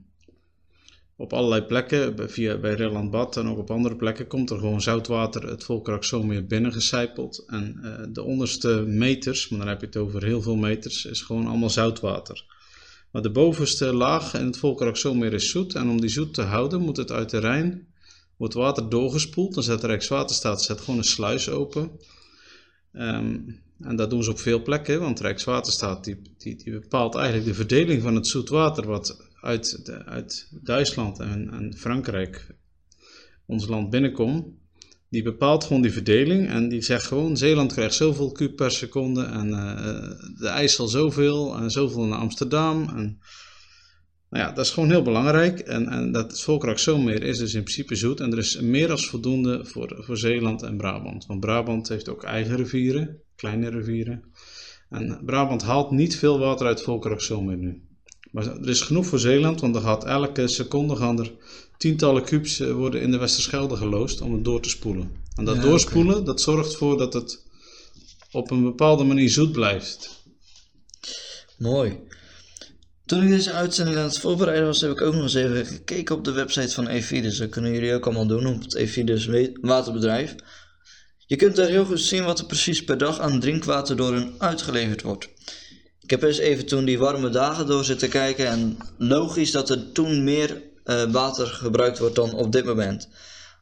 op 1.21 1.33
allerlei 1.33 1.63
plekken, 1.63 2.31
via, 2.31 2.59
bij 2.59 2.75
Rilland 2.75 3.37
en 3.37 3.49
ook 3.49 3.59
op 3.59 3.71
andere 3.71 3.97
plekken, 3.97 4.27
komt 4.27 4.51
er 4.51 4.59
gewoon 4.59 4.81
zoutwater 4.81 5.49
het 5.49 5.65
Volkerak 5.65 6.05
Zomeer 6.05 6.47
binnengecijpeld. 6.47 7.45
En 7.47 7.79
eh, 7.83 8.07
de 8.13 8.23
onderste 8.23 8.85
meters, 8.87 9.49
maar 9.49 9.59
dan 9.59 9.69
heb 9.69 9.81
je 9.81 9.87
het 9.87 9.97
over 9.97 10.25
heel 10.25 10.43
veel 10.43 10.57
meters, 10.57 11.05
is 11.05 11.23
gewoon 11.23 11.47
allemaal 11.47 11.71
zoutwater. 11.71 12.45
Maar 13.11 13.23
de 13.23 13.31
bovenste 13.31 13.93
laag 13.95 14.35
in 14.35 14.45
het 14.45 14.57
Volkerak 14.57 14.97
Zomeer 14.97 15.33
is 15.33 15.51
zoet. 15.51 15.75
En 15.75 15.89
om 15.89 16.01
die 16.01 16.11
zoet 16.11 16.35
te 16.35 16.43
houden 16.43 16.81
moet 16.81 16.97
het 16.97 17.11
uit 17.11 17.31
de 17.31 17.39
Rijn, 17.39 17.87
wordt 18.37 18.55
water 18.55 18.89
doorgespoeld. 18.89 19.55
Dan 19.55 19.63
zet 19.63 19.81
de 19.81 19.87
Rijkswaterstaat 19.87 20.63
zet 20.63 20.81
gewoon 20.81 20.99
een 20.99 21.05
sluis 21.05 21.49
open. 21.49 21.91
Ehm, 22.93 23.37
en 23.81 23.97
dat 23.97 24.11
doen 24.11 24.25
ze 24.25 24.31
op 24.31 24.39
veel 24.39 24.63
plekken, 24.63 25.01
want 25.01 25.21
Rijkswaterstaat 25.21 26.05
die, 26.05 26.23
die 26.39 26.71
bepaalt 26.71 27.15
eigenlijk 27.15 27.47
de 27.47 27.55
verdeling 27.55 28.03
van 28.03 28.15
het 28.15 28.27
zoetwater 28.27 28.87
wat 28.87 29.28
uit, 29.41 29.91
uit 30.05 30.49
Duitsland 30.63 31.19
en, 31.19 31.51
en 31.51 31.75
Frankrijk 31.77 32.57
ons 33.47 33.67
land 33.67 33.91
binnenkomt. 33.91 34.47
Die 35.11 35.23
bepaalt 35.23 35.65
gewoon 35.65 35.83
die 35.83 35.93
verdeling 35.93 36.49
en 36.49 36.69
die 36.69 36.83
zegt 36.83 37.07
gewoon: 37.07 37.37
Zeeland 37.37 37.73
krijgt 37.73 37.95
zoveel 37.95 38.33
kub 38.33 38.57
per 38.57 38.71
seconde 38.71 39.25
en 39.25 39.49
uh, 39.49 40.39
de 40.39 40.49
IJssel 40.49 40.89
zoveel 40.89 41.57
en 41.57 41.71
zoveel 41.71 42.05
naar 42.05 42.19
Amsterdam. 42.19 42.89
En, 42.89 43.19
nou 44.31 44.45
ja, 44.45 44.53
dat 44.53 44.65
is 44.65 44.71
gewoon 44.71 44.91
heel 44.91 45.03
belangrijk. 45.03 45.59
En, 45.59 45.89
en 45.89 46.13
dat 46.13 46.31
het 46.31 46.41
meer 46.99 47.23
is 47.23 47.39
dus 47.39 47.55
in 47.55 47.63
principe 47.63 47.95
zoet. 47.95 48.21
En 48.21 48.33
er 48.33 48.39
is 48.39 48.61
meer 48.61 48.89
dan 48.89 48.99
voldoende 48.99 49.65
voor, 49.65 49.97
voor 49.99 50.17
Zeeland 50.17 50.63
en 50.63 50.77
Brabant. 50.77 51.27
Want 51.27 51.41
Brabant 51.41 51.89
heeft 51.89 52.09
ook 52.09 52.25
eigen 52.25 52.57
rivieren, 52.57 53.21
kleine 53.37 53.71
rivieren. 53.71 54.23
En 54.89 55.21
Brabant 55.25 55.63
haalt 55.63 55.91
niet 55.91 56.17
veel 56.17 56.39
water 56.39 56.67
uit 56.67 56.83
meer 57.43 57.57
nu. 57.57 57.88
Maar 58.31 58.47
er 58.47 58.69
is 58.69 58.81
genoeg 58.81 59.07
voor 59.07 59.19
Zeeland, 59.19 59.61
want 59.61 59.77
er 59.77 59.83
gaat 59.83 60.05
elke 60.05 60.49
seconde 60.49 60.97
gaan 60.97 61.19
er 61.19 61.33
tientallen 61.77 62.25
kubus 62.25 62.61
eh, 62.61 62.73
worden 62.73 63.01
in 63.01 63.11
de 63.11 63.19
Westerschelde 63.19 63.77
geloosd 63.77 64.21
om 64.21 64.33
het 64.33 64.45
door 64.45 64.61
te 64.61 64.69
spoelen. 64.69 65.11
En 65.35 65.45
dat 65.45 65.63
doorspoelen, 65.63 66.25
dat 66.25 66.41
zorgt 66.41 66.73
ervoor 66.73 66.99
dat 66.99 67.13
het 67.13 67.47
op 68.31 68.51
een 68.51 68.63
bepaalde 68.63 69.05
manier 69.05 69.31
zoet 69.31 69.53
blijft. 69.53 70.25
Mooi. 71.59 71.99
Toen 73.07 73.23
ik 73.23 73.29
deze 73.29 73.53
uitzending 73.53 73.97
aan 73.97 74.05
het 74.05 74.19
voorbereiden 74.19 74.67
was, 74.67 74.81
heb 74.81 74.91
ik 74.91 75.01
ook 75.01 75.15
nog 75.15 75.23
eens 75.23 75.35
even 75.35 75.67
gekeken 75.67 76.17
op 76.17 76.25
de 76.25 76.33
website 76.33 76.75
van 76.75 76.87
Evidus. 76.87 77.39
Dat 77.39 77.49
kunnen 77.49 77.73
jullie 77.73 77.95
ook 77.95 78.05
allemaal 78.05 78.27
doen 78.27 78.47
op 78.47 78.63
het 78.63 78.75
Evidus 78.75 79.29
waterbedrijf. 79.61 80.35
Je 81.27 81.37
kunt 81.37 81.57
daar 81.57 81.69
heel 81.69 81.85
goed 81.85 82.01
zien 82.01 82.25
wat 82.25 82.39
er 82.39 82.47
precies 82.47 82.85
per 82.85 82.99
dag 82.99 83.19
aan 83.19 83.41
drinkwater 83.41 83.97
door 83.97 84.15
hen 84.15 84.35
uitgeleverd 84.39 85.03
wordt. 85.03 85.29
Ik 86.09 86.21
heb 86.21 86.23
eens 86.23 86.39
even 86.39 86.67
toen 86.67 86.85
die 86.85 86.99
warme 86.99 87.29
dagen 87.29 87.67
door 87.67 87.85
zitten 87.85 88.09
kijken 88.09 88.47
en 88.47 88.77
logisch 88.99 89.51
dat 89.51 89.71
er 89.71 89.93
toen 89.93 90.25
meer 90.25 90.63
uh, 90.85 91.03
water 91.03 91.47
gebruikt 91.47 91.99
wordt 91.99 92.15
dan 92.15 92.33
op 92.33 92.53
dit 92.53 92.65
moment. 92.65 93.09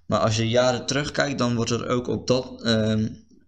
Maar 0.06 0.18
als 0.18 0.36
je 0.36 0.48
jaren 0.48 0.86
terugkijkt, 0.86 1.38
dan 1.38 1.54
wordt 1.54 1.70
er 1.70 1.88
ook 1.88 2.08
op 2.08 2.26
dat, 2.26 2.52
uh, 2.62 2.94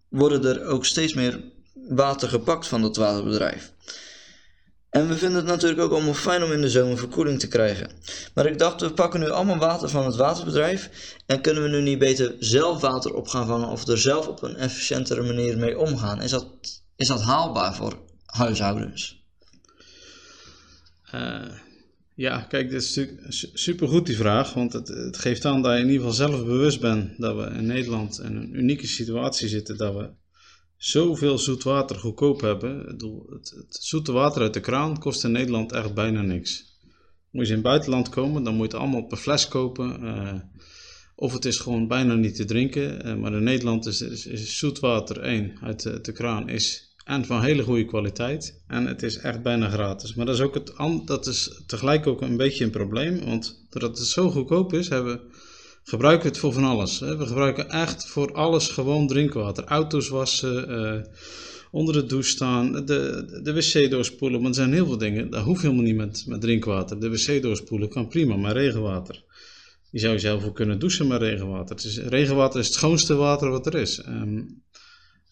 worden 0.08 0.44
er 0.44 0.64
ook 0.64 0.84
steeds 0.84 1.14
meer 1.14 1.40
water 1.88 2.28
gepakt 2.28 2.66
van 2.66 2.82
dat 2.82 2.96
waterbedrijf. 2.96 3.72
En 4.90 5.08
we 5.08 5.16
vinden 5.16 5.36
het 5.36 5.46
natuurlijk 5.46 5.80
ook 5.80 5.92
allemaal 5.92 6.14
fijn 6.14 6.42
om 6.42 6.52
in 6.52 6.60
de 6.60 6.70
zomer 6.70 6.98
verkoeling 6.98 7.40
te 7.40 7.48
krijgen. 7.48 7.90
Maar 8.34 8.46
ik 8.46 8.58
dacht, 8.58 8.80
we 8.80 8.92
pakken 8.92 9.20
nu 9.20 9.30
allemaal 9.30 9.58
water 9.58 9.88
van 9.88 10.06
het 10.06 10.16
waterbedrijf. 10.16 10.90
En 11.26 11.40
kunnen 11.40 11.62
we 11.62 11.68
nu 11.68 11.80
niet 11.80 11.98
beter 11.98 12.34
zelf 12.38 12.80
water 12.80 13.14
op 13.14 13.28
gaan 13.28 13.46
vangen 13.46 13.68
of 13.68 13.86
er 13.86 13.98
zelf 13.98 14.28
op 14.28 14.42
een 14.42 14.56
efficiëntere 14.56 15.22
manier 15.22 15.58
mee 15.58 15.78
omgaan? 15.78 16.22
Is 16.22 16.30
dat, 16.30 16.46
is 16.96 17.08
dat 17.08 17.22
haalbaar 17.22 17.74
voor 17.74 18.06
huishoudens? 18.32 19.22
Uh, 21.14 21.52
ja, 22.14 22.40
kijk, 22.40 22.70
dit 22.70 22.82
is 22.82 22.94
natuurlijk 22.94 23.26
supergoed 23.52 24.06
die 24.06 24.16
vraag, 24.16 24.54
want 24.54 24.72
het, 24.72 24.88
het 24.88 25.18
geeft 25.18 25.44
aan 25.44 25.62
dat 25.62 25.72
je 25.72 25.78
in 25.78 25.90
ieder 25.90 26.00
geval 26.00 26.28
zelf 26.28 26.44
bewust 26.44 26.80
bent 26.80 27.20
dat 27.20 27.36
we 27.36 27.56
in 27.56 27.66
Nederland 27.66 28.20
in 28.20 28.36
een 28.36 28.58
unieke 28.58 28.86
situatie 28.86 29.48
zitten, 29.48 29.76
dat 29.76 29.94
we 29.94 30.10
zoveel 30.76 31.38
zoet 31.38 31.62
water 31.62 31.96
goedkoop 31.96 32.40
hebben. 32.40 32.78
Het, 32.86 33.50
het 33.56 33.78
zoete 33.80 34.12
water 34.12 34.42
uit 34.42 34.54
de 34.54 34.60
kraan 34.60 34.98
kost 34.98 35.24
in 35.24 35.32
Nederland 35.32 35.72
echt 35.72 35.94
bijna 35.94 36.22
niks. 36.22 36.78
Moet 37.30 37.44
je 37.44 37.50
in 37.50 37.58
het 37.58 37.68
buitenland 37.68 38.08
komen, 38.08 38.42
dan 38.42 38.54
moet 38.54 38.70
je 38.70 38.76
het 38.76 38.82
allemaal 38.82 39.06
per 39.06 39.16
fles 39.16 39.48
kopen. 39.48 40.04
Uh, 40.04 40.34
of 41.14 41.32
het 41.32 41.44
is 41.44 41.58
gewoon 41.58 41.88
bijna 41.88 42.14
niet 42.14 42.36
te 42.36 42.44
drinken. 42.44 43.06
Uh, 43.06 43.14
maar 43.14 43.32
in 43.32 43.42
Nederland 43.42 43.86
is, 43.86 44.00
is, 44.00 44.26
is 44.26 44.58
zoetwater 44.58 45.20
1 45.20 45.58
uit 45.62 45.82
de, 45.82 46.00
de 46.00 46.12
kraan 46.12 46.48
is 46.48 46.87
en 47.08 47.24
van 47.24 47.42
hele 47.42 47.62
goede 47.62 47.84
kwaliteit. 47.84 48.62
En 48.66 48.86
het 48.86 49.02
is 49.02 49.18
echt 49.18 49.42
bijna 49.42 49.68
gratis. 49.68 50.14
Maar 50.14 50.26
dat 50.26 50.34
is, 50.34 50.40
ook 50.40 50.54
het, 50.54 50.72
dat 51.04 51.26
is 51.26 51.62
tegelijk 51.66 52.06
ook 52.06 52.20
een 52.20 52.36
beetje 52.36 52.64
een 52.64 52.70
probleem. 52.70 53.24
Want 53.24 53.66
doordat 53.70 53.98
het 53.98 54.06
zo 54.06 54.30
goedkoop 54.30 54.72
is, 54.72 54.88
hebben, 54.88 55.20
gebruiken 55.84 56.22
we 56.22 56.28
het 56.28 56.38
voor 56.38 56.52
van 56.52 56.64
alles. 56.64 56.98
We 56.98 57.26
gebruiken 57.26 57.68
echt 57.68 58.06
voor 58.06 58.32
alles 58.32 58.68
gewoon 58.68 59.06
drinkwater. 59.06 59.64
Auto's 59.64 60.08
wassen, 60.08 60.70
uh, 60.70 61.00
onder 61.70 61.94
de 61.94 62.06
douche 62.06 62.30
staan, 62.30 62.72
de, 62.72 63.40
de 63.42 63.54
wc 63.54 63.90
doorspoelen. 63.90 64.42
Want 64.42 64.56
er 64.56 64.62
zijn 64.62 64.74
heel 64.74 64.86
veel 64.86 64.98
dingen, 64.98 65.30
dat 65.30 65.44
hoeft 65.44 65.62
helemaal 65.62 65.84
niet 65.84 65.96
met, 65.96 66.24
met 66.26 66.40
drinkwater. 66.40 67.00
De 67.00 67.10
wc 67.10 67.42
doorspoelen 67.42 67.88
kan 67.88 68.08
prima, 68.08 68.36
maar 68.36 68.52
regenwater. 68.52 69.24
Je 69.90 69.98
zou 69.98 70.18
zelf 70.18 70.44
ook 70.44 70.54
kunnen 70.54 70.78
douchen 70.78 71.06
met 71.06 71.20
regenwater. 71.20 71.76
Het 71.76 71.84
is, 71.84 71.98
regenwater 71.98 72.60
is 72.60 72.66
het 72.66 72.74
schoonste 72.74 73.14
water 73.14 73.50
wat 73.50 73.66
er 73.66 73.74
is. 73.74 74.02
Um, 74.06 74.62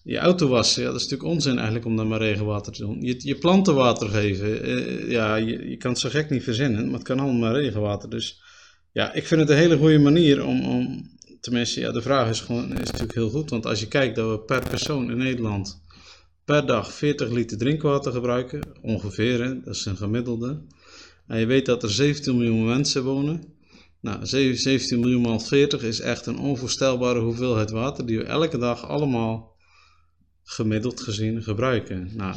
je 0.06 0.18
auto 0.18 0.48
wassen, 0.48 0.82
ja, 0.82 0.90
dat 0.90 1.00
is 1.00 1.02
natuurlijk 1.02 1.30
onzin 1.34 1.54
eigenlijk 1.56 1.86
om 1.86 1.96
dan 1.96 2.08
maar 2.08 2.20
regenwater 2.20 2.72
te 2.72 2.82
doen. 2.82 3.00
Je, 3.00 3.14
je 3.18 3.34
planten 3.34 3.74
water 3.74 4.08
geven, 4.08 4.62
eh, 4.62 5.10
ja, 5.10 5.36
je, 5.36 5.68
je 5.68 5.76
kan 5.76 5.90
het 5.90 6.00
zo 6.00 6.08
gek 6.08 6.30
niet 6.30 6.42
verzinnen, 6.42 6.84
maar 6.84 6.94
het 6.94 7.02
kan 7.02 7.18
allemaal 7.18 7.50
maar 7.50 7.60
regenwater. 7.60 8.10
Dus 8.10 8.42
ja, 8.92 9.12
ik 9.12 9.26
vind 9.26 9.40
het 9.40 9.50
een 9.50 9.56
hele 9.56 9.76
goede 9.76 9.98
manier 9.98 10.44
om, 10.44 10.64
om 10.64 11.10
tenminste, 11.40 11.80
ja, 11.80 11.92
de 11.92 12.02
vraag 12.02 12.28
is 12.28 12.40
gewoon, 12.40 12.72
is 12.72 12.78
natuurlijk 12.78 13.14
heel 13.14 13.30
goed. 13.30 13.50
Want 13.50 13.66
als 13.66 13.80
je 13.80 13.88
kijkt 13.88 14.16
dat 14.16 14.30
we 14.30 14.40
per 14.40 14.68
persoon 14.68 15.10
in 15.10 15.16
Nederland 15.16 15.84
per 16.44 16.66
dag 16.66 16.92
40 16.92 17.30
liter 17.30 17.58
drinkwater 17.58 18.12
gebruiken, 18.12 18.60
ongeveer, 18.82 19.60
dat 19.64 19.74
is 19.74 19.84
een 19.84 19.96
gemiddelde. 19.96 20.62
En 21.26 21.38
je 21.38 21.46
weet 21.46 21.66
dat 21.66 21.82
er 21.82 21.90
17 21.90 22.36
miljoen 22.36 22.64
mensen 22.64 23.04
wonen. 23.04 23.42
Nou, 24.00 24.26
17 24.26 25.00
miljoen 25.00 25.22
maal 25.22 25.40
40 25.40 25.82
is 25.82 26.00
echt 26.00 26.26
een 26.26 26.38
onvoorstelbare 26.38 27.20
hoeveelheid 27.20 27.70
water 27.70 28.06
die 28.06 28.18
we 28.18 28.24
elke 28.24 28.58
dag 28.58 28.88
allemaal 28.88 29.55
gemiddeld 30.48 31.00
gezien 31.00 31.42
gebruiken. 31.42 32.10
Nou, 32.12 32.36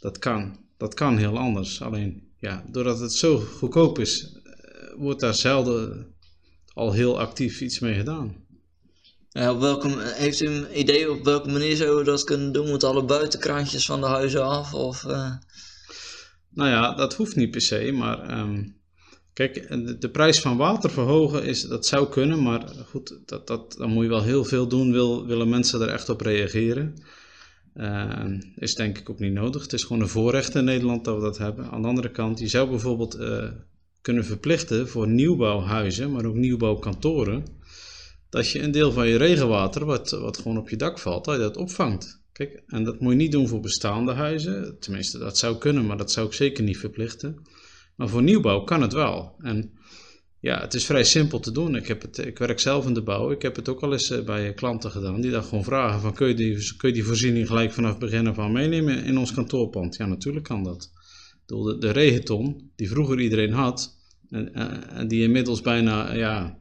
dat 0.00 0.18
kan. 0.18 0.58
Dat 0.76 0.94
kan 0.94 1.16
heel 1.16 1.38
anders. 1.38 1.82
Alleen, 1.82 2.28
ja, 2.38 2.64
doordat 2.68 3.00
het 3.00 3.12
zo 3.12 3.38
goedkoop 3.38 3.98
is, 3.98 4.32
eh, 4.32 4.52
wordt 4.96 5.20
daar 5.20 5.34
zelden 5.34 6.14
al 6.74 6.92
heel 6.92 7.20
actief 7.20 7.60
iets 7.60 7.78
mee 7.78 7.94
gedaan. 7.94 8.36
Ja, 9.28 9.52
op 9.52 9.60
welke, 9.60 9.88
heeft 10.00 10.40
u 10.40 10.46
een 10.46 10.78
idee 10.78 11.10
op 11.10 11.24
welke 11.24 11.50
manier 11.50 11.76
zouden 11.76 11.98
we 11.98 12.04
dat 12.04 12.24
kunnen 12.24 12.52
doen? 12.52 12.68
Moeten 12.68 12.88
alle 12.88 13.04
buitenkrantjes 13.04 13.86
van 13.86 14.00
de 14.00 14.06
huizen 14.06 14.44
af? 14.44 14.74
Of, 14.74 15.04
uh... 15.04 15.32
Nou 16.50 16.68
ja, 16.70 16.94
dat 16.94 17.14
hoeft 17.14 17.36
niet 17.36 17.50
per 17.50 17.60
se, 17.60 17.92
maar 17.92 18.38
um, 18.38 18.76
kijk, 19.32 19.68
de, 19.68 19.98
de, 19.98 20.10
prijs 20.10 20.40
van 20.40 20.56
water 20.56 20.90
verhogen, 20.90 21.44
is, 21.44 21.62
dat 21.62 21.86
zou 21.86 22.08
kunnen, 22.08 22.42
maar 22.42 22.64
goed, 22.86 23.18
dat, 23.26 23.46
dat, 23.46 23.74
dan 23.78 23.90
moet 23.90 24.02
je 24.02 24.08
wel 24.08 24.22
heel 24.22 24.44
veel 24.44 24.66
doen, 24.66 24.92
wil, 24.92 25.26
willen 25.26 25.48
mensen 25.48 25.80
er 25.80 25.88
echt 25.88 26.08
op 26.08 26.20
reageren. 26.20 26.94
Uh, 27.76 28.24
is 28.56 28.74
denk 28.74 28.98
ik 28.98 29.10
ook 29.10 29.18
niet 29.18 29.32
nodig. 29.32 29.62
Het 29.62 29.72
is 29.72 29.84
gewoon 29.84 30.02
een 30.02 30.08
voorrecht 30.08 30.54
in 30.54 30.64
Nederland 30.64 31.04
dat 31.04 31.16
we 31.16 31.22
dat 31.22 31.38
hebben. 31.38 31.70
Aan 31.70 31.82
de 31.82 31.88
andere 31.88 32.10
kant, 32.10 32.38
je 32.38 32.48
zou 32.48 32.68
bijvoorbeeld 32.68 33.20
uh, 33.20 33.50
kunnen 34.00 34.24
verplichten 34.24 34.88
voor 34.88 35.08
nieuwbouwhuizen, 35.08 36.12
maar 36.12 36.24
ook 36.24 36.34
nieuwbouwkantoren, 36.34 37.44
dat 38.28 38.50
je 38.50 38.62
een 38.62 38.70
deel 38.70 38.92
van 38.92 39.08
je 39.08 39.16
regenwater, 39.16 39.84
wat, 39.84 40.10
wat 40.10 40.38
gewoon 40.38 40.58
op 40.58 40.68
je 40.68 40.76
dak 40.76 40.98
valt, 40.98 41.24
dat 41.24 41.34
je 41.34 41.40
dat 41.40 41.56
opvangt. 41.56 42.22
Kijk, 42.32 42.62
en 42.66 42.84
dat 42.84 43.00
moet 43.00 43.12
je 43.12 43.18
niet 43.18 43.32
doen 43.32 43.48
voor 43.48 43.60
bestaande 43.60 44.12
huizen. 44.12 44.78
Tenminste, 44.78 45.18
dat 45.18 45.38
zou 45.38 45.56
kunnen, 45.56 45.86
maar 45.86 45.96
dat 45.96 46.12
zou 46.12 46.26
ik 46.26 46.32
zeker 46.32 46.64
niet 46.64 46.78
verplichten. 46.78 47.42
Maar 47.96 48.08
voor 48.08 48.22
nieuwbouw 48.22 48.60
kan 48.60 48.82
het 48.82 48.92
wel. 48.92 49.34
En 49.38 49.72
ja, 50.40 50.60
het 50.60 50.74
is 50.74 50.84
vrij 50.84 51.04
simpel 51.04 51.40
te 51.40 51.52
doen. 51.52 51.76
Ik, 51.76 51.86
heb 51.86 52.02
het, 52.02 52.18
ik 52.18 52.38
werk 52.38 52.60
zelf 52.60 52.86
in 52.86 52.94
de 52.94 53.02
bouw. 53.02 53.30
Ik 53.30 53.42
heb 53.42 53.56
het 53.56 53.68
ook 53.68 53.80
al 53.80 53.92
eens 53.92 54.10
eh, 54.10 54.24
bij 54.24 54.54
klanten 54.54 54.90
gedaan. 54.90 55.20
Die 55.20 55.30
dan 55.30 55.42
gewoon 55.42 55.64
vragen 55.64 56.00
van 56.00 56.14
kun 56.14 56.28
je, 56.28 56.34
die, 56.34 56.76
kun 56.76 56.88
je 56.88 56.94
die 56.94 57.04
voorziening 57.04 57.46
gelijk 57.46 57.72
vanaf 57.72 57.90
het 57.90 57.98
begin 57.98 58.26
af 58.26 58.38
aan 58.38 58.52
meenemen 58.52 59.04
in 59.04 59.18
ons 59.18 59.32
kantoorpand? 59.32 59.96
Ja, 59.96 60.06
natuurlijk 60.06 60.44
kan 60.44 60.64
dat. 60.64 60.90
De, 61.46 61.76
de 61.78 61.90
regenton, 61.90 62.70
die 62.76 62.88
vroeger 62.88 63.20
iedereen 63.20 63.52
had, 63.52 63.96
en, 64.30 64.54
eh, 64.54 64.98
en 64.98 65.08
die 65.08 65.22
inmiddels 65.22 65.60
bijna, 65.60 66.14
ja, 66.14 66.58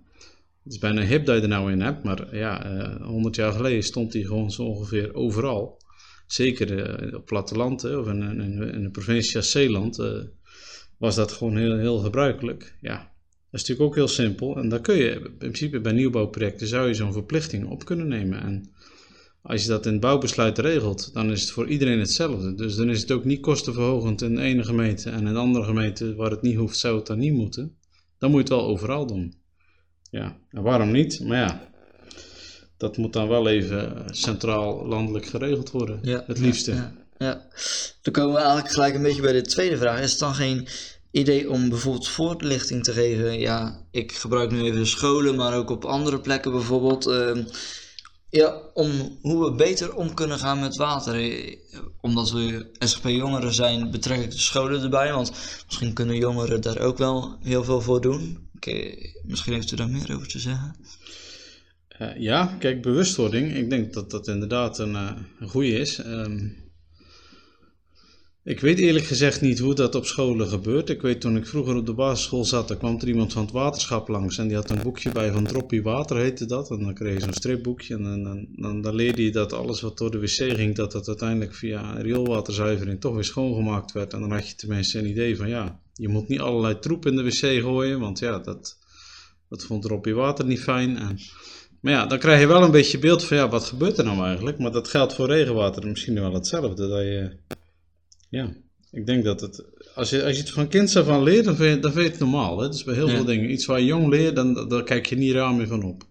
het 0.63 0.73
is 0.73 0.79
bijna 0.79 1.01
hip 1.01 1.25
dat 1.25 1.35
je 1.35 1.41
er 1.41 1.47
nou 1.47 1.71
in 1.71 1.81
hebt, 1.81 2.03
maar 2.03 2.35
ja, 2.35 2.71
uh, 2.99 3.05
100 3.05 3.35
jaar 3.35 3.51
geleden 3.51 3.83
stond 3.83 4.11
die 4.11 4.25
gewoon 4.25 4.51
zo 4.51 4.63
ongeveer 4.63 5.13
overal. 5.13 5.81
Zeker 6.27 7.15
op 7.15 7.25
platteland 7.25 7.83
of 7.83 8.07
in, 8.07 8.21
in, 8.21 8.73
in, 8.73 8.83
de 8.83 8.89
provincie 8.91 9.41
Zeeland 9.41 9.99
was 10.97 11.15
dat 11.15 11.31
gewoon 11.31 11.57
heel, 11.57 11.77
heel 11.77 11.97
gebruikelijk. 11.97 12.75
Ja, 12.81 13.08
dat 13.51 13.61
is 13.61 13.67
natuurlijk 13.67 13.89
ook 13.89 13.95
heel 13.95 14.07
simpel. 14.07 14.57
En 14.57 14.69
daar 14.69 14.81
kun 14.81 14.95
je 14.95 15.11
in 15.11 15.37
principe 15.37 15.79
bij 15.79 15.91
nieuwbouwprojecten 15.91 16.67
zou 16.67 16.87
je 16.87 16.93
zo'n 16.93 17.13
verplichting 17.13 17.69
op 17.69 17.85
kunnen 17.85 18.07
nemen. 18.07 18.41
En 18.41 18.71
als 19.41 19.61
je 19.61 19.67
dat 19.67 19.85
in 19.85 19.91
het 19.91 20.01
bouwbesluit 20.01 20.57
regelt, 20.57 21.13
dan 21.13 21.31
is 21.31 21.41
het 21.41 21.51
voor 21.51 21.67
iedereen 21.67 21.99
hetzelfde. 21.99 22.55
Dus 22.55 22.75
dan 22.75 22.89
is 22.89 23.01
het 23.01 23.11
ook 23.11 23.25
niet 23.25 23.41
kostenverhogend 23.41 24.21
in 24.21 24.35
de 24.35 24.41
ene 24.41 24.63
gemeente 24.63 25.09
en 25.09 25.27
in 25.27 25.33
de 25.33 25.39
andere 25.39 25.65
gemeente 25.65 26.15
waar 26.15 26.31
het 26.31 26.41
niet 26.41 26.55
hoeft, 26.55 26.77
zou 26.77 26.97
het 26.97 27.07
dan 27.07 27.17
niet 27.17 27.33
moeten. 27.33 27.77
Dan 28.17 28.31
moet 28.31 28.47
je 28.47 28.53
het 28.53 28.61
wel 28.61 28.71
overal 28.71 29.05
doen. 29.05 29.37
Ja, 30.11 30.37
en 30.49 30.61
waarom 30.61 30.91
niet? 30.91 31.19
Maar 31.19 31.37
ja, 31.37 31.69
dat 32.77 32.97
moet 32.97 33.13
dan 33.13 33.27
wel 33.27 33.47
even 33.47 34.03
centraal 34.05 34.87
landelijk 34.87 35.25
geregeld 35.25 35.71
worden. 35.71 35.99
Ja, 36.01 36.23
het 36.27 36.39
liefste. 36.39 36.71
Ja, 36.71 36.93
ja, 37.17 37.47
Dan 38.01 38.13
komen 38.13 38.33
we 38.33 38.39
eigenlijk 38.39 38.73
gelijk 38.73 38.95
een 38.95 39.01
beetje 39.01 39.21
bij 39.21 39.33
de 39.33 39.41
tweede 39.41 39.77
vraag. 39.77 40.01
Is 40.01 40.11
het 40.11 40.19
dan 40.19 40.33
geen 40.33 40.67
idee 41.11 41.49
om 41.49 41.69
bijvoorbeeld 41.69 42.07
voorlichting 42.07 42.83
te 42.83 42.91
geven. 42.93 43.39
Ja, 43.39 43.85
ik 43.91 44.11
gebruik 44.11 44.51
nu 44.51 44.61
even 44.63 44.87
scholen, 44.87 45.35
maar 45.35 45.57
ook 45.57 45.69
op 45.69 45.85
andere 45.85 46.19
plekken 46.19 46.51
bijvoorbeeld. 46.51 47.05
Ehm, 47.07 47.43
Ja, 48.31 48.61
om 48.73 49.17
hoe 49.21 49.43
we 49.45 49.51
beter 49.55 49.95
om 49.95 50.13
kunnen 50.13 50.39
gaan 50.39 50.59
met 50.59 50.75
water. 50.75 51.15
Eh, 51.15 51.55
Omdat 52.01 52.31
we 52.31 52.69
SGP-jongeren 52.79 53.53
zijn, 53.53 53.91
betrek 53.91 54.19
ik 54.21 54.31
de 54.31 54.37
scholen 54.37 54.81
erbij. 54.83 55.13
Want 55.13 55.31
misschien 55.65 55.93
kunnen 55.93 56.15
jongeren 56.15 56.61
daar 56.61 56.79
ook 56.79 56.97
wel 56.97 57.37
heel 57.41 57.63
veel 57.63 57.81
voor 57.81 58.01
doen. 58.01 58.49
Oké, 58.55 58.95
misschien 59.23 59.53
heeft 59.53 59.71
u 59.71 59.75
daar 59.75 59.89
meer 59.89 60.15
over 60.15 60.27
te 60.27 60.39
zeggen. 60.39 60.75
Eh, 61.87 62.17
ja, 62.17 62.55
kijk, 62.59 62.81
bewustwording. 62.81 63.55
Ik 63.55 63.69
denk 63.69 63.93
dat 63.93 64.11
dat 64.11 64.27
inderdaad 64.27 64.79
een, 64.79 64.91
uh, 64.91 65.11
een 65.39 65.49
goede 65.49 65.71
is. 65.79 65.97
Ehm, 65.99 66.47
ik 68.43 68.59
weet 68.59 68.79
eerlijk 68.79 69.05
gezegd 69.05 69.41
niet 69.41 69.59
hoe 69.59 69.73
dat 69.75 69.95
op 69.95 70.05
scholen 70.05 70.47
gebeurt. 70.47 70.89
Ik 70.89 71.01
weet 71.01 71.21
toen 71.21 71.37
ik 71.37 71.47
vroeger 71.47 71.75
op 71.75 71.85
de 71.85 71.93
basisschool 71.93 72.45
zat, 72.45 72.67
daar 72.67 72.77
kwam 72.77 72.97
er 72.99 73.07
iemand 73.07 73.33
van 73.33 73.41
het 73.41 73.51
waterschap 73.51 74.07
langs 74.07 74.37
en 74.37 74.47
die 74.47 74.55
had 74.55 74.69
een 74.69 74.81
boekje 74.81 75.11
bij 75.11 75.31
van 75.31 75.43
Droppie 75.43 75.83
Water 75.83 76.17
heette 76.17 76.45
dat. 76.45 76.69
En 76.69 76.79
dan 76.79 76.93
kreeg 76.93 77.13
je 77.13 77.19
zo'n 77.19 77.33
stripboekje 77.33 77.95
en 77.95 78.23
dan, 78.55 78.81
dan, 78.81 78.95
leerde 78.95 79.23
je 79.23 79.31
dat 79.31 79.53
alles 79.53 79.81
wat 79.81 79.97
door 79.97 80.11
de 80.11 80.19
wc 80.19 80.55
ging, 80.55 80.75
dat 80.75 80.91
dat 80.91 81.07
uiteindelijk 81.07 81.55
via 81.55 82.01
rioolwaterzuivering 82.01 82.99
toch 82.99 83.13
weer 83.13 83.23
schoongemaakt 83.23 83.91
werd. 83.91 84.13
En 84.13 84.19
dan 84.19 84.31
had 84.31 84.49
je 84.49 84.55
tenminste 84.55 84.99
een 84.99 85.09
idee 85.09 85.37
van 85.37 85.49
ja, 85.49 85.79
je 85.93 86.07
moet 86.07 86.27
niet 86.27 86.39
allerlei 86.39 86.79
troep 86.79 87.05
in 87.05 87.15
de 87.15 87.23
wc 87.23 87.61
gooien, 87.61 87.99
want 87.99 88.19
ja, 88.19 88.39
dat, 88.39 88.77
dat 89.49 89.63
vond 89.63 89.81
Droppie 89.81 90.15
Water 90.15 90.45
niet 90.45 90.61
fijn. 90.61 90.97
En, 90.97 91.17
maar 91.81 91.93
ja, 91.93 92.05
dan 92.05 92.19
krijg 92.19 92.39
je 92.39 92.47
wel 92.47 92.63
een 92.63 92.71
beetje 92.71 92.99
beeld 92.99 93.23
van 93.23 93.37
ja, 93.37 93.49
wat 93.49 93.65
gebeurt 93.65 93.97
er 93.97 94.05
nou 94.05 94.25
eigenlijk? 94.25 94.57
Maar 94.57 94.71
dat 94.71 94.87
geldt 94.87 95.13
voor 95.13 95.27
regenwater 95.27 95.87
misschien 95.87 96.13
wel 96.13 96.33
hetzelfde. 96.33 96.87
Dat 96.87 97.01
je 97.01 97.37
ja, 98.29 98.53
ik 98.91 99.05
denk 99.05 99.23
dat 99.23 99.41
het. 99.41 99.63
Als 99.95 100.09
je, 100.09 100.23
als 100.23 100.35
je 100.35 100.41
het 100.41 100.51
van 100.51 100.67
kind 100.67 100.95
af 100.95 101.07
aan 101.07 101.23
leert, 101.23 101.45
dan 101.45 101.55
vind 101.55 101.75
je, 101.75 101.79
dan 101.79 101.91
vind 101.91 102.05
je 102.05 102.11
het 102.11 102.19
normaal. 102.19 102.59
Hè? 102.59 102.69
Dus 102.69 102.83
bij 102.83 102.95
heel 102.95 103.09
veel 103.09 103.25
dingen. 103.25 103.51
Iets 103.51 103.65
waar 103.65 103.79
je 103.79 103.85
jong 103.85 104.07
leert, 104.07 104.35
dan, 104.35 104.69
dan 104.69 104.83
kijk 104.83 105.05
je 105.05 105.15
niet 105.15 105.33
raar 105.33 105.53
meer 105.53 105.67
van 105.67 105.83
op. 105.83 106.03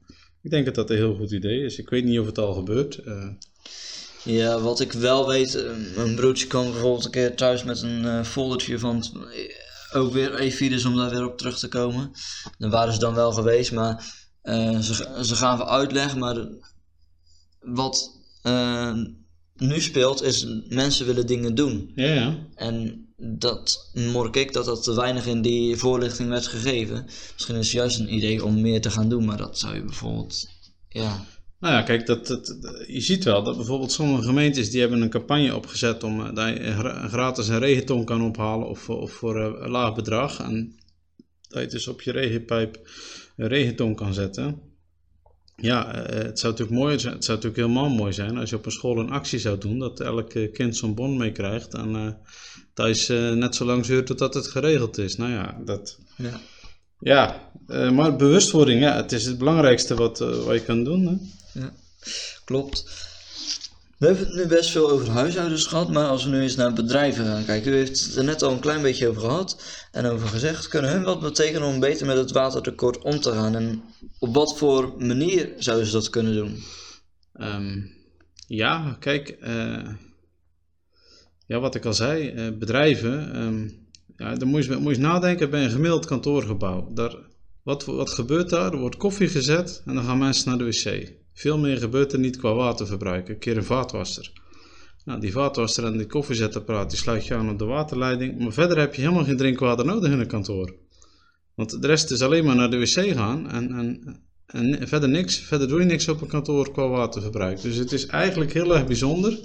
Ik 0.42 0.50
denk 0.50 0.64
dat 0.64 0.74
dat 0.74 0.90
een 0.90 0.96
heel 0.96 1.14
goed 1.14 1.32
idee 1.32 1.64
is. 1.64 1.78
Ik 1.78 1.88
weet 1.88 2.04
niet 2.04 2.18
of 2.18 2.26
het 2.26 2.38
al 2.38 2.52
gebeurt. 2.52 3.00
Uh... 3.04 3.28
Ja, 4.24 4.60
wat 4.60 4.80
ik 4.80 4.92
wel 4.92 5.28
weet, 5.28 5.54
eh, 5.54 5.70
mijn 5.96 6.14
broertje 6.14 6.46
kwam 6.46 6.70
bijvoorbeeld 6.70 7.04
een 7.04 7.10
keer 7.10 7.36
thuis 7.36 7.64
met 7.64 7.82
een 7.82 8.04
uh, 8.04 8.24
foldertje 8.24 8.78
van 8.78 9.04
ook 9.92 10.12
weer 10.12 10.34
Efides 10.34 10.84
om 10.84 10.96
daar 10.96 11.10
weer 11.10 11.26
op 11.26 11.38
terug 11.38 11.58
te 11.58 11.68
komen. 11.68 12.10
Dan 12.58 12.70
waren 12.70 12.92
ze 12.92 12.98
dan 12.98 13.14
wel 13.14 13.32
geweest, 13.32 13.72
maar 13.72 14.14
uh, 14.42 14.78
ze, 14.78 15.18
ze 15.22 15.34
gaven 15.34 15.66
uitleg, 15.66 16.16
maar 16.16 16.48
wat 17.60 18.16
nu 19.58 19.80
speelt, 19.80 20.22
is 20.22 20.46
mensen 20.68 21.06
willen 21.06 21.26
dingen 21.26 21.54
doen. 21.54 21.92
Ja, 21.94 22.12
ja. 22.12 22.46
En 22.54 23.06
dat 23.16 23.90
mork 23.94 24.36
ik 24.36 24.52
dat 24.52 24.64
dat 24.64 24.82
te 24.82 24.94
weinig 24.94 25.26
in 25.26 25.42
die 25.42 25.76
voorlichting 25.76 26.28
werd 26.28 26.46
gegeven. 26.46 27.04
Misschien 27.32 27.56
is 27.56 27.66
het 27.66 27.74
juist 27.74 27.98
een 27.98 28.14
idee 28.14 28.44
om 28.44 28.60
meer 28.60 28.80
te 28.80 28.90
gaan 28.90 29.08
doen, 29.08 29.24
maar 29.24 29.36
dat 29.36 29.58
zou 29.58 29.74
je 29.74 29.84
bijvoorbeeld, 29.84 30.48
ja... 30.88 31.26
Nou 31.60 31.74
ja, 31.74 31.82
kijk, 31.82 32.06
dat, 32.06 32.26
dat, 32.26 32.56
je 32.86 33.00
ziet 33.00 33.24
wel 33.24 33.42
dat 33.42 33.56
bijvoorbeeld 33.56 33.92
sommige 33.92 34.22
gemeentes 34.22 34.70
die 34.70 34.80
hebben 34.80 35.02
een 35.02 35.10
campagne 35.10 35.56
opgezet 35.56 36.02
om 36.04 36.20
uh, 36.20 36.34
dat 36.34 36.48
je 36.48 37.08
gratis 37.08 37.48
een 37.48 37.58
regenton 37.58 38.04
kan 38.04 38.22
ophalen 38.22 38.68
of, 38.68 38.88
of 38.88 39.12
voor 39.12 39.36
een 39.36 39.70
laag 39.70 39.94
bedrag. 39.94 40.40
En 40.40 40.78
dat 41.48 41.62
je 41.62 41.68
dus 41.68 41.88
op 41.88 42.02
je 42.02 42.12
regenpijp 42.12 42.88
een 43.36 43.48
regenton 43.48 43.94
kan 43.94 44.14
zetten. 44.14 44.60
Ja, 45.60 45.94
eh, 45.94 46.24
het 46.24 46.38
zou 46.38 46.52
natuurlijk 46.52 46.80
mooi 46.80 46.98
zijn, 46.98 47.14
het 47.14 47.24
zou 47.24 47.36
natuurlijk 47.36 47.66
helemaal 47.66 47.96
mooi 47.96 48.12
zijn 48.12 48.38
als 48.38 48.50
je 48.50 48.56
op 48.56 48.66
een 48.66 48.72
school 48.72 48.98
een 48.98 49.10
actie 49.10 49.38
zou 49.38 49.58
doen, 49.58 49.78
dat 49.78 50.00
elk 50.00 50.52
kind 50.52 50.76
zo'n 50.76 50.94
bon 50.94 51.16
meekrijgt 51.16 51.74
en 51.74 51.94
uh, 51.94 52.10
thuis 52.74 53.10
uh, 53.10 53.32
net 53.32 53.54
zo 53.54 53.64
lang 53.64 53.84
zeurt 53.84 54.06
totdat 54.06 54.34
het 54.34 54.46
geregeld 54.46 54.98
is. 54.98 55.16
Nou 55.16 55.32
ja, 55.32 55.60
dat... 55.64 55.98
Ja, 56.16 56.40
ja 57.00 57.50
maar 57.90 58.16
bewustwording, 58.16 58.80
ja, 58.80 58.96
het 58.96 59.12
is 59.12 59.24
het 59.24 59.38
belangrijkste 59.38 59.94
wat, 59.94 60.18
wat 60.18 60.54
je 60.54 60.62
kan 60.64 60.84
doen. 60.84 61.06
Hè? 61.06 61.60
Ja, 61.60 61.72
klopt. 62.44 63.06
We 63.98 64.06
hebben 64.06 64.26
het 64.26 64.34
nu 64.34 64.46
best 64.46 64.70
veel 64.70 64.90
over 64.90 65.10
huishoudens 65.10 65.66
gehad, 65.66 65.92
maar 65.92 66.08
als 66.08 66.24
we 66.24 66.30
nu 66.30 66.40
eens 66.40 66.56
naar 66.56 66.72
bedrijven 66.72 67.24
gaan 67.24 67.44
kijken. 67.44 67.72
U 67.72 67.74
heeft 67.74 68.04
het 68.04 68.16
er 68.16 68.24
net 68.24 68.42
al 68.42 68.52
een 68.52 68.60
klein 68.60 68.82
beetje 68.82 69.08
over 69.08 69.20
gehad 69.20 69.62
en 69.92 70.06
over 70.06 70.28
gezegd. 70.28 70.68
Kunnen 70.68 70.90
hun 70.90 71.02
wat 71.02 71.20
betekenen 71.20 71.68
om 71.68 71.80
beter 71.80 72.06
met 72.06 72.16
het 72.16 72.32
watertekort 72.32 72.98
om 72.98 73.20
te 73.20 73.32
gaan? 73.32 73.56
En 73.56 73.82
op 74.18 74.34
wat 74.34 74.58
voor 74.58 74.94
manier 74.98 75.52
zouden 75.56 75.86
ze 75.86 75.92
dat 75.92 76.10
kunnen 76.10 76.34
doen? 76.34 76.62
Um, 77.40 77.90
ja, 78.46 78.96
kijk, 79.00 79.36
uh, 79.40 79.88
ja, 81.46 81.60
wat 81.60 81.74
ik 81.74 81.84
al 81.84 81.94
zei, 81.94 82.32
uh, 82.32 82.58
bedrijven, 82.58 83.42
um, 83.42 83.88
ja, 84.16 84.34
dan 84.34 84.48
moet 84.48 84.64
je, 84.64 84.76
moet 84.76 84.98
nadenken 84.98 85.50
bij 85.50 85.64
een 85.64 85.70
gemiddeld 85.70 86.06
kantoorgebouw. 86.06 86.92
Daar, 86.92 87.16
wat, 87.62 87.84
wat 87.84 88.10
gebeurt 88.10 88.50
daar? 88.50 88.72
Er 88.72 88.78
wordt 88.78 88.96
koffie 88.96 89.28
gezet 89.28 89.82
en 89.86 89.94
dan 89.94 90.04
gaan 90.04 90.18
mensen 90.18 90.48
naar 90.48 90.58
de 90.58 90.64
wc. 90.64 91.12
Veel 91.38 91.58
meer 91.58 91.76
gebeurt 91.76 92.12
er 92.12 92.18
niet 92.18 92.36
qua 92.36 92.54
waterverbruik. 92.54 93.28
Een 93.28 93.38
keer 93.38 93.56
een 93.56 93.64
vaatwasser. 93.64 94.32
Nou, 95.04 95.20
die 95.20 95.32
vaatwasser 95.32 95.84
en 95.84 95.96
die 95.96 96.06
koffiezetapparaat 96.06 96.90
die 96.90 96.98
sluit 96.98 97.26
je 97.26 97.34
aan 97.34 97.50
op 97.50 97.58
de 97.58 97.64
waterleiding. 97.64 98.38
Maar 98.38 98.52
verder 98.52 98.78
heb 98.78 98.94
je 98.94 99.00
helemaal 99.00 99.24
geen 99.24 99.36
drinkwater 99.36 99.84
nodig 99.84 100.12
in 100.12 100.20
een 100.20 100.26
kantoor. 100.26 100.74
Want 101.54 101.82
de 101.82 101.86
rest 101.86 102.10
is 102.10 102.22
alleen 102.22 102.44
maar 102.44 102.56
naar 102.56 102.70
de 102.70 102.78
wc 102.78 103.14
gaan 103.14 103.50
en, 103.50 103.70
en, 103.72 104.20
en 104.46 104.88
verder 104.88 105.08
niks. 105.08 105.38
Verder 105.38 105.68
doe 105.68 105.80
je 105.80 105.86
niks 105.86 106.08
op 106.08 106.20
een 106.20 106.28
kantoor 106.28 106.72
qua 106.72 106.88
waterverbruik. 106.88 107.62
Dus 107.62 107.76
het 107.76 107.92
is 107.92 108.06
eigenlijk 108.06 108.52
heel 108.52 108.74
erg 108.74 108.86
bijzonder 108.86 109.38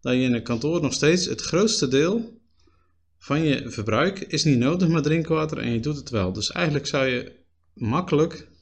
dat 0.00 0.14
je 0.14 0.20
in 0.20 0.34
een 0.34 0.42
kantoor 0.42 0.80
nog 0.80 0.92
steeds 0.92 1.26
het 1.26 1.40
grootste 1.40 1.88
deel 1.88 2.40
van 3.18 3.42
je 3.42 3.70
verbruik 3.70 4.18
is 4.18 4.44
niet 4.44 4.58
nodig 4.58 4.88
met 4.88 5.04
drinkwater 5.04 5.58
en 5.58 5.72
je 5.72 5.80
doet 5.80 5.96
het 5.96 6.10
wel. 6.10 6.32
Dus 6.32 6.52
eigenlijk 6.52 6.86
zou 6.86 7.06
je 7.06 7.32
makkelijk 7.74 8.54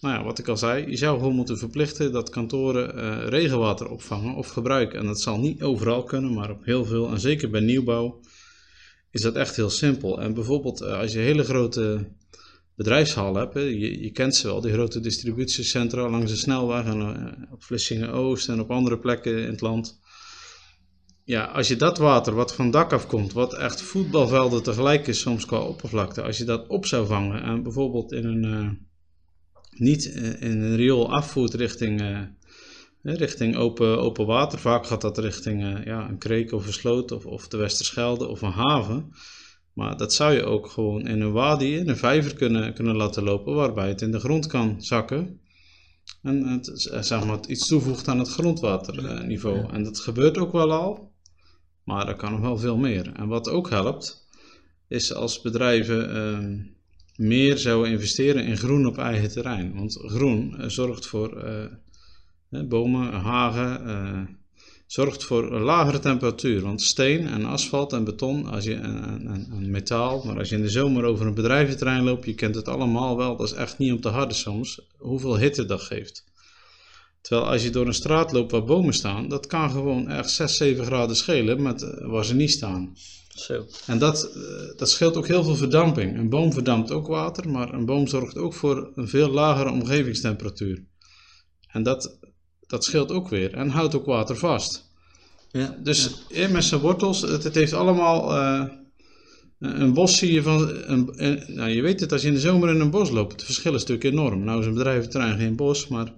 nou 0.00 0.14
ja, 0.14 0.24
wat 0.24 0.38
ik 0.38 0.48
al 0.48 0.56
zei, 0.56 0.90
je 0.90 0.96
zou 0.96 1.18
gewoon 1.18 1.34
moeten 1.34 1.58
verplichten 1.58 2.12
dat 2.12 2.30
kantoren 2.30 2.98
uh, 2.98 3.28
regenwater 3.28 3.88
opvangen 3.88 4.34
of 4.34 4.48
gebruiken. 4.48 4.98
En 4.98 5.06
dat 5.06 5.20
zal 5.20 5.38
niet 5.38 5.62
overal 5.62 6.02
kunnen, 6.02 6.32
maar 6.32 6.50
op 6.50 6.64
heel 6.64 6.84
veel, 6.84 7.10
en 7.10 7.20
zeker 7.20 7.50
bij 7.50 7.60
nieuwbouw, 7.60 8.20
is 9.10 9.20
dat 9.20 9.34
echt 9.34 9.56
heel 9.56 9.70
simpel. 9.70 10.20
En 10.20 10.34
bijvoorbeeld 10.34 10.82
uh, 10.82 10.98
als 10.98 11.12
je 11.12 11.18
hele 11.18 11.44
grote 11.44 12.08
bedrijfshallen 12.74 13.40
hebt, 13.40 13.54
je, 13.54 14.02
je, 14.02 14.10
kent 14.10 14.36
ze 14.36 14.46
wel, 14.46 14.60
die 14.60 14.72
grote 14.72 15.00
distributiecentra 15.00 16.08
langs 16.08 16.30
de 16.30 16.36
snelweg 16.36 16.84
en 16.84 17.00
uh, 17.00 17.52
op 17.52 17.64
Vlissingen-Oost 17.64 18.48
en 18.48 18.60
op 18.60 18.70
andere 18.70 18.98
plekken 18.98 19.38
in 19.38 19.50
het 19.50 19.60
land. 19.60 20.00
Ja, 21.24 21.44
als 21.44 21.68
je 21.68 21.76
dat 21.76 21.98
water 21.98 22.34
wat 22.34 22.54
van 22.54 22.70
dak 22.70 22.92
afkomt, 22.92 23.32
wat 23.32 23.54
echt 23.54 23.82
voetbalvelden 23.82 24.62
tegelijk 24.62 25.06
is 25.06 25.20
soms 25.20 25.46
qua 25.46 25.58
oppervlakte, 25.58 26.22
als 26.22 26.38
je 26.38 26.44
dat 26.44 26.66
op 26.66 26.86
zou 26.86 27.06
vangen 27.06 27.42
en 27.42 27.62
bijvoorbeeld 27.62 28.12
in 28.12 28.24
een 28.24 28.87
niet 29.78 30.12
eh, 30.12 30.42
in 30.42 30.60
een 30.60 30.76
riool 30.76 31.12
afvoert 31.12 31.54
richting, 31.54 32.00
uh, 32.02 32.20
richting 33.02 33.56
open, 33.56 33.98
open 33.98 34.26
water. 34.26 34.58
Vaak 34.58 34.86
gaat 34.86 35.00
dat 35.00 35.18
richting 35.18 35.62
uh, 35.62 35.84
ja, 35.84 36.08
een 36.08 36.18
kreek 36.18 36.52
of 36.52 36.66
een 36.66 36.72
sloot 36.72 37.12
of, 37.12 37.26
of 37.26 37.48
de 37.48 37.56
Westerschelde 37.56 38.26
of 38.26 38.42
een 38.42 38.50
haven. 38.50 39.12
Maar 39.72 39.96
dat 39.96 40.12
zou 40.12 40.32
je 40.32 40.44
ook 40.44 40.66
gewoon 40.66 41.06
in 41.06 41.20
een 41.20 41.32
wadi, 41.32 41.76
in 41.76 41.88
een 41.88 41.96
vijver 41.96 42.34
kunnen, 42.34 42.74
kunnen 42.74 42.96
laten 42.96 43.22
lopen, 43.22 43.54
waarbij 43.54 43.88
het 43.88 44.02
in 44.02 44.10
de 44.10 44.20
grond 44.20 44.46
kan 44.46 44.82
zakken. 44.82 45.40
En 46.22 46.42
het, 46.46 46.88
zeg 47.00 47.24
maar, 47.24 47.38
iets 47.46 47.66
toevoegt 47.66 48.08
aan 48.08 48.18
het 48.18 48.28
grondwaterniveau. 48.28 49.72
En 49.72 49.84
dat 49.84 50.00
gebeurt 50.00 50.38
ook 50.38 50.52
wel 50.52 50.72
al, 50.72 51.12
maar 51.84 52.08
er 52.08 52.16
kan 52.16 52.32
nog 52.32 52.40
wel 52.40 52.58
veel 52.58 52.76
meer. 52.76 53.12
En 53.12 53.28
wat 53.28 53.48
ook 53.48 53.70
helpt, 53.70 54.26
is 54.88 55.14
als 55.14 55.40
bedrijven 55.40 56.14
ehm, 56.14 56.56
meer 57.18 57.58
zouden 57.58 57.90
investeren 57.90 58.44
in 58.44 58.56
groen 58.56 58.86
op 58.86 58.98
eigen 58.98 59.30
terrein. 59.30 59.74
Want 59.74 59.98
groen 60.06 60.54
uh, 60.58 60.68
zorgt 60.68 61.06
voor 61.06 61.44
uh, 62.50 62.60
bomen, 62.68 63.12
hagen, 63.12 63.86
uh, 63.86 64.20
zorgt 64.86 65.24
voor 65.24 65.52
een 65.52 65.62
lagere 65.62 65.98
temperatuur. 65.98 66.62
Want 66.62 66.82
steen 66.82 67.26
en 67.26 67.44
asfalt 67.44 67.92
en 67.92 68.04
beton 68.04 68.46
als 68.46 68.64
je, 68.64 68.74
en, 68.74 69.70
metaal, 69.70 70.22
maar 70.24 70.38
als 70.38 70.48
je 70.48 70.56
in 70.56 70.62
de 70.62 70.68
zomer 70.68 71.04
over 71.04 71.26
een 71.26 71.34
bedrijventerrein 71.34 72.04
loopt, 72.04 72.24
je 72.24 72.34
kent 72.34 72.54
het 72.54 72.68
allemaal 72.68 73.16
wel, 73.16 73.36
dat 73.36 73.46
is 73.46 73.56
echt 73.56 73.78
niet 73.78 73.92
om 73.92 74.00
te 74.00 74.08
harde 74.08 74.34
soms, 74.34 74.80
hoeveel 74.98 75.38
hitte 75.38 75.64
dat 75.64 75.80
geeft. 75.80 76.24
Terwijl 77.20 77.50
als 77.50 77.62
je 77.62 77.70
door 77.70 77.86
een 77.86 77.94
straat 77.94 78.32
loopt 78.32 78.50
waar 78.50 78.64
bomen 78.64 78.94
staan, 78.94 79.28
dat 79.28 79.46
kan 79.46 79.70
gewoon 79.70 80.08
echt 80.08 80.30
6, 80.30 80.56
7 80.56 80.84
graden 80.84 81.16
schelen 81.16 81.62
met 81.62 81.98
waar 82.00 82.24
ze 82.24 82.34
niet 82.34 82.50
staan. 82.50 82.96
Zo. 83.38 83.66
En 83.86 83.98
dat, 83.98 84.24
eh, 84.24 84.76
dat 84.76 84.90
scheelt 84.90 85.16
ook 85.16 85.26
heel 85.26 85.44
veel 85.44 85.56
verdamping. 85.56 86.18
Een 86.18 86.28
boom 86.28 86.52
verdampt 86.52 86.90
ook 86.90 87.06
water, 87.06 87.48
maar 87.48 87.74
een 87.74 87.84
boom 87.84 88.06
zorgt 88.06 88.36
ook 88.36 88.54
voor 88.54 88.92
een 88.94 89.08
veel 89.08 89.30
lagere 89.30 89.70
omgevingstemperatuur. 89.70 90.84
En 91.68 91.82
dat, 91.82 92.18
dat 92.66 92.84
scheelt 92.84 93.12
ook 93.12 93.28
weer 93.28 93.54
en 93.54 93.68
houdt 93.68 93.94
ook 93.94 94.06
water 94.06 94.36
vast. 94.36 94.88
Ja, 95.50 95.76
dus 95.82 96.24
ja. 96.28 96.48
met 96.48 96.64
zijn 96.64 96.80
wortels, 96.80 97.20
het, 97.20 97.44
het 97.44 97.54
heeft 97.54 97.72
allemaal. 97.72 98.36
Uh, 98.36 98.64
een 99.58 99.92
bos 99.92 100.18
zie 100.18 100.32
je 100.32 100.42
van. 100.42 100.70
Een, 100.90 101.12
nou, 101.46 101.70
je 101.70 101.82
weet 101.82 102.00
het 102.00 102.12
als 102.12 102.22
je 102.22 102.28
in 102.28 102.34
de 102.34 102.40
zomer 102.40 102.68
in 102.68 102.80
een 102.80 102.90
bos 102.90 103.10
loopt. 103.10 103.32
Het 103.32 103.44
verschil 103.44 103.74
is 103.74 103.80
natuurlijk 103.80 104.14
enorm. 104.14 104.44
Nou 104.44 104.60
is 104.60 104.66
een 104.66 104.74
bedrijventerrein 104.74 105.38
geen 105.38 105.56
bos, 105.56 105.88
maar 105.88 106.12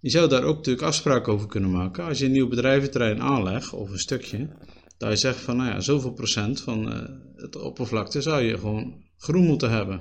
je 0.00 0.10
zou 0.10 0.28
daar 0.28 0.42
ook 0.42 0.56
natuurlijk 0.56 0.86
afspraken 0.86 1.32
over 1.32 1.46
kunnen 1.46 1.70
maken. 1.70 2.04
Als 2.04 2.18
je 2.18 2.24
een 2.24 2.32
nieuw 2.32 2.48
bedrijventerrein 2.48 3.20
aanlegt, 3.20 3.72
of 3.72 3.90
een 3.90 3.98
stukje, 3.98 4.48
dat 4.98 5.10
je 5.10 5.16
zegt 5.16 5.40
van, 5.40 5.56
nou 5.56 5.68
ja, 5.68 5.80
zoveel 5.80 6.12
procent 6.12 6.60
van 6.60 6.92
uh, 6.92 7.02
het 7.34 7.56
oppervlakte 7.56 8.22
zou 8.22 8.42
je 8.42 8.58
gewoon 8.58 9.04
groen 9.16 9.46
moeten 9.46 9.70
hebben. 9.70 10.00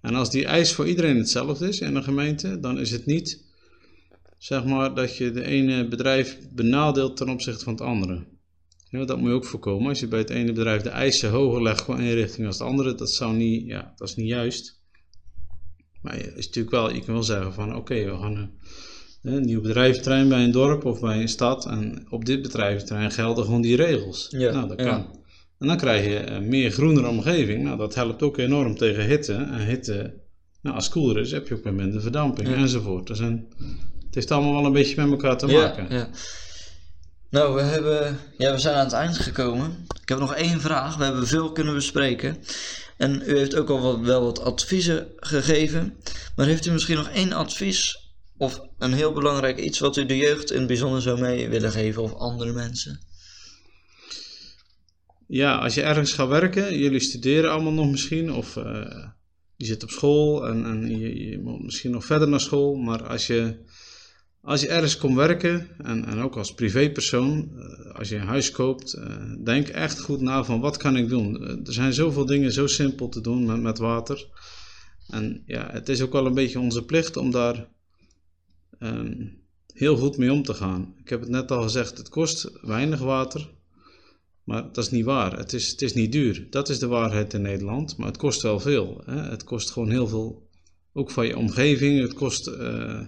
En 0.00 0.14
als 0.14 0.30
die 0.30 0.44
eis 0.44 0.72
voor 0.72 0.88
iedereen 0.88 1.16
hetzelfde 1.16 1.68
is 1.68 1.80
in 1.80 1.96
een 1.96 2.04
gemeente, 2.04 2.60
dan 2.60 2.78
is 2.78 2.90
het 2.90 3.06
niet 3.06 3.46
zeg 4.38 4.64
maar, 4.64 4.94
dat 4.94 5.16
je 5.16 5.30
de 5.30 5.44
ene 5.44 5.88
bedrijf 5.88 6.38
benadeelt 6.50 7.16
ten 7.16 7.28
opzichte 7.28 7.64
van 7.64 7.72
het 7.72 7.82
andere. 7.82 8.26
Dat 8.90 9.18
moet 9.18 9.28
je 9.28 9.34
ook 9.34 9.44
voorkomen. 9.44 9.88
Als 9.88 10.00
je 10.00 10.08
bij 10.08 10.18
het 10.18 10.30
ene 10.30 10.52
bedrijf 10.52 10.82
de 10.82 10.88
eisen 10.88 11.30
hoger 11.30 11.62
legt 11.62 11.80
gewoon 11.80 12.00
in 12.00 12.14
richting 12.14 12.46
als 12.46 12.58
het 12.58 12.68
andere, 12.68 12.94
dat 12.94 13.10
zou 13.10 13.36
niet, 13.36 13.66
ja, 13.66 13.92
dat 13.96 14.08
is 14.08 14.16
niet 14.16 14.28
juist. 14.28 14.80
Maar 16.02 16.16
je, 16.16 16.22
is 16.22 16.46
natuurlijk 16.46 16.74
wel, 16.74 16.94
je 16.94 17.04
kan 17.04 17.14
wel 17.14 17.22
zeggen 17.22 17.52
van 17.52 17.76
oké, 17.76 18.04
we 18.04 18.18
gaan 18.18 18.36
een, 18.36 18.50
een 19.22 19.44
nieuw 19.44 19.60
bedrijventerrein 19.60 20.28
bij 20.28 20.44
een 20.44 20.50
dorp 20.52 20.84
of 20.84 21.00
bij 21.00 21.20
een 21.20 21.28
stad 21.28 21.66
en 21.66 22.06
op 22.10 22.24
dit 22.24 22.42
bedrijventerrein 22.42 23.10
gelden 23.10 23.44
gewoon 23.44 23.60
die 23.60 23.76
regels. 23.76 24.26
Ja, 24.30 24.52
nou, 24.52 24.68
dat 24.68 24.80
ja. 24.80 24.86
kan. 24.86 25.16
En 25.58 25.66
dan 25.66 25.76
krijg 25.76 26.04
je 26.04 26.26
een 26.26 26.48
meer 26.48 26.70
groenere 26.70 27.08
omgeving. 27.08 27.62
Nou, 27.64 27.76
dat 27.76 27.94
helpt 27.94 28.22
ook 28.22 28.38
enorm 28.38 28.76
tegen 28.76 29.04
hitte. 29.06 29.32
En 29.32 29.66
hitte, 29.66 30.14
nou, 30.62 30.76
als 30.76 30.84
het 30.84 30.92
koeler 30.94 31.18
is, 31.22 31.30
heb 31.30 31.48
je 31.48 31.54
ook 31.54 31.64
weer 31.64 31.74
minder 31.74 32.00
verdamping 32.00 32.48
Ja. 32.48 32.54
enzovoort. 32.54 33.08
Er 33.08 33.16
zijn, 33.16 33.46
het 34.04 34.14
heeft 34.14 34.30
allemaal 34.30 34.52
wel 34.52 34.64
een 34.64 34.72
beetje 34.72 35.02
met 35.02 35.10
elkaar 35.10 35.38
te 35.38 35.46
maken. 35.46 35.86
ja. 35.90 36.08
Nou, 37.30 37.54
we, 37.54 37.60
hebben, 37.60 38.18
ja, 38.38 38.52
we 38.52 38.58
zijn 38.58 38.74
aan 38.76 38.84
het 38.84 38.92
eind 38.92 39.18
gekomen. 39.18 39.86
Ik 40.02 40.08
heb 40.08 40.18
nog 40.18 40.34
één 40.34 40.60
vraag. 40.60 40.96
We 40.96 41.04
hebben 41.04 41.26
veel 41.26 41.52
kunnen 41.52 41.74
bespreken. 41.74 42.36
En 42.96 43.22
u 43.26 43.38
heeft 43.38 43.56
ook 43.56 43.68
al 43.70 43.80
wat, 43.80 44.00
wel 44.00 44.22
wat 44.24 44.40
adviezen 44.40 45.06
gegeven. 45.16 45.94
Maar 46.36 46.46
heeft 46.46 46.66
u 46.66 46.70
misschien 46.70 46.96
nog 46.96 47.08
één 47.08 47.32
advies 47.32 48.07
of 48.38 48.60
een 48.78 48.92
heel 48.92 49.12
belangrijk 49.12 49.58
iets 49.58 49.78
wat 49.78 49.96
u 49.96 50.06
de 50.06 50.16
jeugd 50.16 50.50
in 50.50 50.58
het 50.58 50.66
bijzonder 50.66 51.02
zou 51.02 51.20
mee 51.20 51.48
willen 51.48 51.72
geven 51.72 52.02
of 52.02 52.14
andere 52.14 52.52
mensen? 52.52 53.00
Ja, 55.26 55.56
als 55.56 55.74
je 55.74 55.82
ergens 55.82 56.12
gaat 56.12 56.28
werken, 56.28 56.78
jullie 56.78 57.00
studeren 57.00 57.50
allemaal 57.50 57.72
nog 57.72 57.90
misschien, 57.90 58.32
of 58.32 58.56
eh, 58.56 59.06
je 59.56 59.66
zit 59.66 59.82
op 59.82 59.90
school 59.90 60.46
en, 60.46 60.64
en 60.64 60.98
je, 60.98 61.40
moet 61.42 61.62
misschien 61.62 61.90
nog 61.90 62.04
verder 62.04 62.28
naar 62.28 62.40
school, 62.40 62.74
maar 62.74 63.06
als 63.06 63.26
je, 63.26 63.56
als 64.40 64.60
je 64.60 64.68
ergens 64.68 64.96
komt 64.96 65.16
werken, 65.16 65.68
en, 65.78 66.04
en 66.04 66.20
ook 66.20 66.36
als 66.36 66.54
privépersoon, 66.54 67.50
eh, 67.56 67.94
als 67.94 68.08
je 68.08 68.16
een 68.16 68.26
huis 68.26 68.50
koopt, 68.50 68.92
eh, 68.92 69.32
denk 69.44 69.68
echt 69.68 70.00
goed 70.00 70.20
na 70.20 70.44
van 70.44 70.60
wat 70.60 70.76
kan 70.76 70.96
ik 70.96 71.08
doen. 71.08 71.42
Er 71.66 71.72
zijn 71.72 71.92
zoveel 71.92 72.26
dingen 72.26 72.52
zo 72.52 72.66
simpel 72.66 73.08
te 73.08 73.20
doen 73.20 73.46
met, 73.46 73.60
met 73.60 73.78
water. 73.78 74.26
En 75.08 75.42
ja, 75.46 75.68
het 75.72 75.88
is 75.88 76.02
ook 76.02 76.12
wel 76.12 76.26
een 76.26 76.34
beetje 76.34 76.60
onze 76.60 76.84
plicht 76.84 77.16
om 77.16 77.30
daar 77.30 77.68
ehm, 78.78 79.26
heel 79.72 79.96
goed 79.96 80.16
mee 80.16 80.32
om 80.32 80.42
te 80.42 80.54
gaan. 80.54 80.94
Ik 80.96 81.08
heb 81.08 81.20
het 81.20 81.28
net 81.28 81.50
al 81.50 81.62
gezegd, 81.62 81.98
het 81.98 82.08
kost 82.08 82.50
weinig 82.62 83.00
water. 83.00 83.50
Maar 84.44 84.62
dat 84.62 84.76
is 84.84 84.90
niet 84.90 85.04
waar. 85.04 85.36
Het 85.38 85.52
is, 85.52 85.70
het 85.70 85.82
is 85.82 85.94
niet 85.94 86.12
duur. 86.12 86.46
Dat 86.50 86.68
is 86.68 86.78
de 86.78 86.86
waarheid 86.86 87.34
in 87.34 87.42
Nederland. 87.42 87.96
Maar 87.96 88.06
het 88.06 88.16
kost 88.16 88.42
wel 88.42 88.60
veel. 88.60 89.02
Hè? 89.04 89.16
Het 89.30 89.44
kost 89.44 89.70
gewoon 89.70 89.90
heel 89.90 90.06
veel. 90.08 90.48
Ook 90.92 91.10
van 91.10 91.26
je 91.26 91.36
omgeving. 91.36 92.00
Het 92.00 92.14
kost 92.14 92.46
eh, 92.46 93.00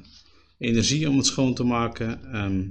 energie 0.59 1.09
om 1.09 1.17
het 1.17 1.27
schoon 1.27 1.55
te 1.55 1.65
maken. 1.65 2.33
Ehm, 2.33 2.63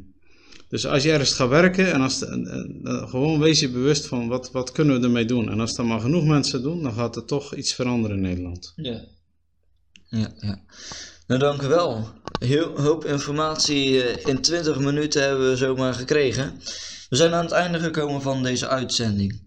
dus 0.68 0.86
als 0.86 1.04
je 1.04 1.12
ergens 1.12 1.34
gaat 1.34 1.50
werken 1.50 1.92
en 1.94 2.02
als 2.02 2.20
de- 2.20 2.80
eh, 2.84 3.10
gewoon 3.10 3.40
wees 3.40 3.60
je 3.60 3.70
bewust 3.70 4.06
van 4.08 4.28
wat, 4.28 4.52
wat 4.52 4.72
kunnen 4.72 5.00
we 5.00 5.06
ermee 5.06 5.26
doen. 5.26 5.50
En 5.50 5.60
als 5.60 5.78
er 5.78 5.86
maar 5.86 6.00
genoeg 6.00 6.26
mensen 6.26 6.62
doen, 6.62 6.84
dan 6.84 6.94
gaat 6.94 7.16
er 7.16 7.26
toch 7.26 7.56
iets 7.56 7.74
veranderen 7.74 8.18
in 8.18 8.24
Nederland. 8.24 8.74
Ja. 8.76 9.06
Ja, 10.06 10.34
ja. 10.40 10.62
Nou, 11.30 11.42
dank 11.42 11.62
u 11.62 11.68
wel. 11.68 12.08
Heel 12.40 12.80
hoop 12.82 13.06
informatie 13.06 14.04
eh, 14.04 14.26
in 14.26 14.42
20 14.42 14.80
minuten 14.80 15.24
hebben 15.24 15.50
we 15.50 15.58
zomaar 15.58 15.94
gekregen. 15.94 16.62
We 17.10 17.16
zijn 17.16 17.34
aan 17.34 17.44
het 17.44 17.52
einde 17.52 17.80
gekomen 17.80 18.22
van 18.22 18.44
deze 18.44 18.68
uitzending. 18.68 19.42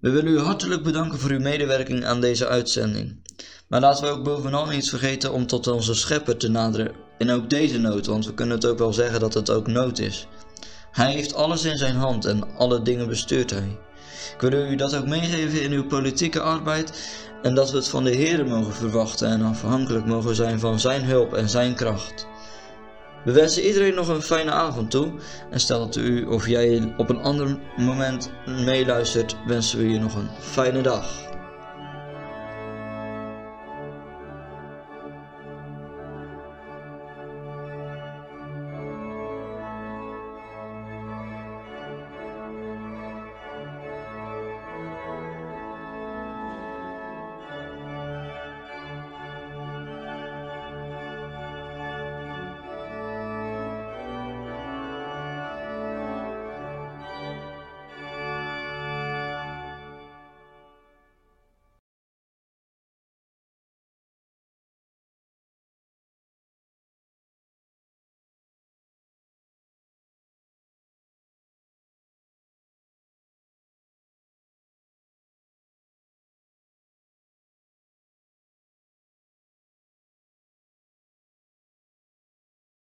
We 0.00 0.10
willen 0.10 0.32
u 0.32 0.38
hartelijk 0.38 0.82
bedanken 0.82 1.18
voor 1.18 1.30
uw 1.30 1.40
medewerking 1.40 2.04
aan 2.04 2.20
deze 2.20 2.46
uitzending. 2.46 3.22
Maar 3.68 3.80
laten 3.80 4.04
we 4.04 4.10
ook 4.10 4.24
bovenal 4.24 4.66
niet 4.66 4.88
vergeten 4.88 5.32
om 5.32 5.46
tot 5.46 5.66
onze 5.66 5.94
schepper 5.94 6.36
te 6.36 6.48
naderen 6.48 6.92
in 7.18 7.30
ook 7.30 7.50
deze 7.50 7.78
nood, 7.78 8.06
want 8.06 8.26
we 8.26 8.34
kunnen 8.34 8.56
het 8.56 8.66
ook 8.66 8.78
wel 8.78 8.92
zeggen 8.92 9.20
dat 9.20 9.34
het 9.34 9.50
ook 9.50 9.66
nood 9.66 9.98
is. 9.98 10.26
Hij 10.92 11.12
heeft 11.12 11.34
alles 11.34 11.64
in 11.64 11.78
zijn 11.78 11.96
hand 11.96 12.24
en 12.24 12.56
alle 12.56 12.82
dingen 12.82 13.08
bestuurt 13.08 13.50
hij. 13.50 13.78
Ik 14.34 14.40
wil 14.40 14.52
u 14.52 14.76
dat 14.76 14.96
ook 14.96 15.06
meegeven 15.06 15.62
in 15.62 15.72
uw 15.72 15.86
politieke 15.86 16.40
arbeid 16.40 16.92
en 17.42 17.54
dat 17.54 17.70
we 17.70 17.76
het 17.76 17.88
van 17.88 18.04
de 18.04 18.10
Heer 18.10 18.46
mogen 18.46 18.74
verwachten 18.74 19.28
en 19.28 19.42
afhankelijk 19.42 20.06
mogen 20.06 20.34
zijn 20.34 20.60
van 20.60 20.80
Zijn 20.80 21.04
hulp 21.04 21.34
en 21.34 21.48
Zijn 21.48 21.74
kracht. 21.74 22.26
We 23.24 23.32
wensen 23.32 23.66
iedereen 23.66 23.94
nog 23.94 24.08
een 24.08 24.22
fijne 24.22 24.50
avond 24.50 24.90
toe 24.90 25.12
en 25.50 25.60
stel 25.60 25.78
dat 25.78 25.96
u 25.96 26.24
of 26.24 26.48
jij 26.48 26.94
op 26.96 27.08
een 27.08 27.22
ander 27.22 27.58
moment 27.76 28.30
meeluistert, 28.46 29.36
wensen 29.46 29.78
we 29.78 29.90
je 29.90 29.98
nog 29.98 30.14
een 30.14 30.28
fijne 30.40 30.80
dag. 30.80 31.27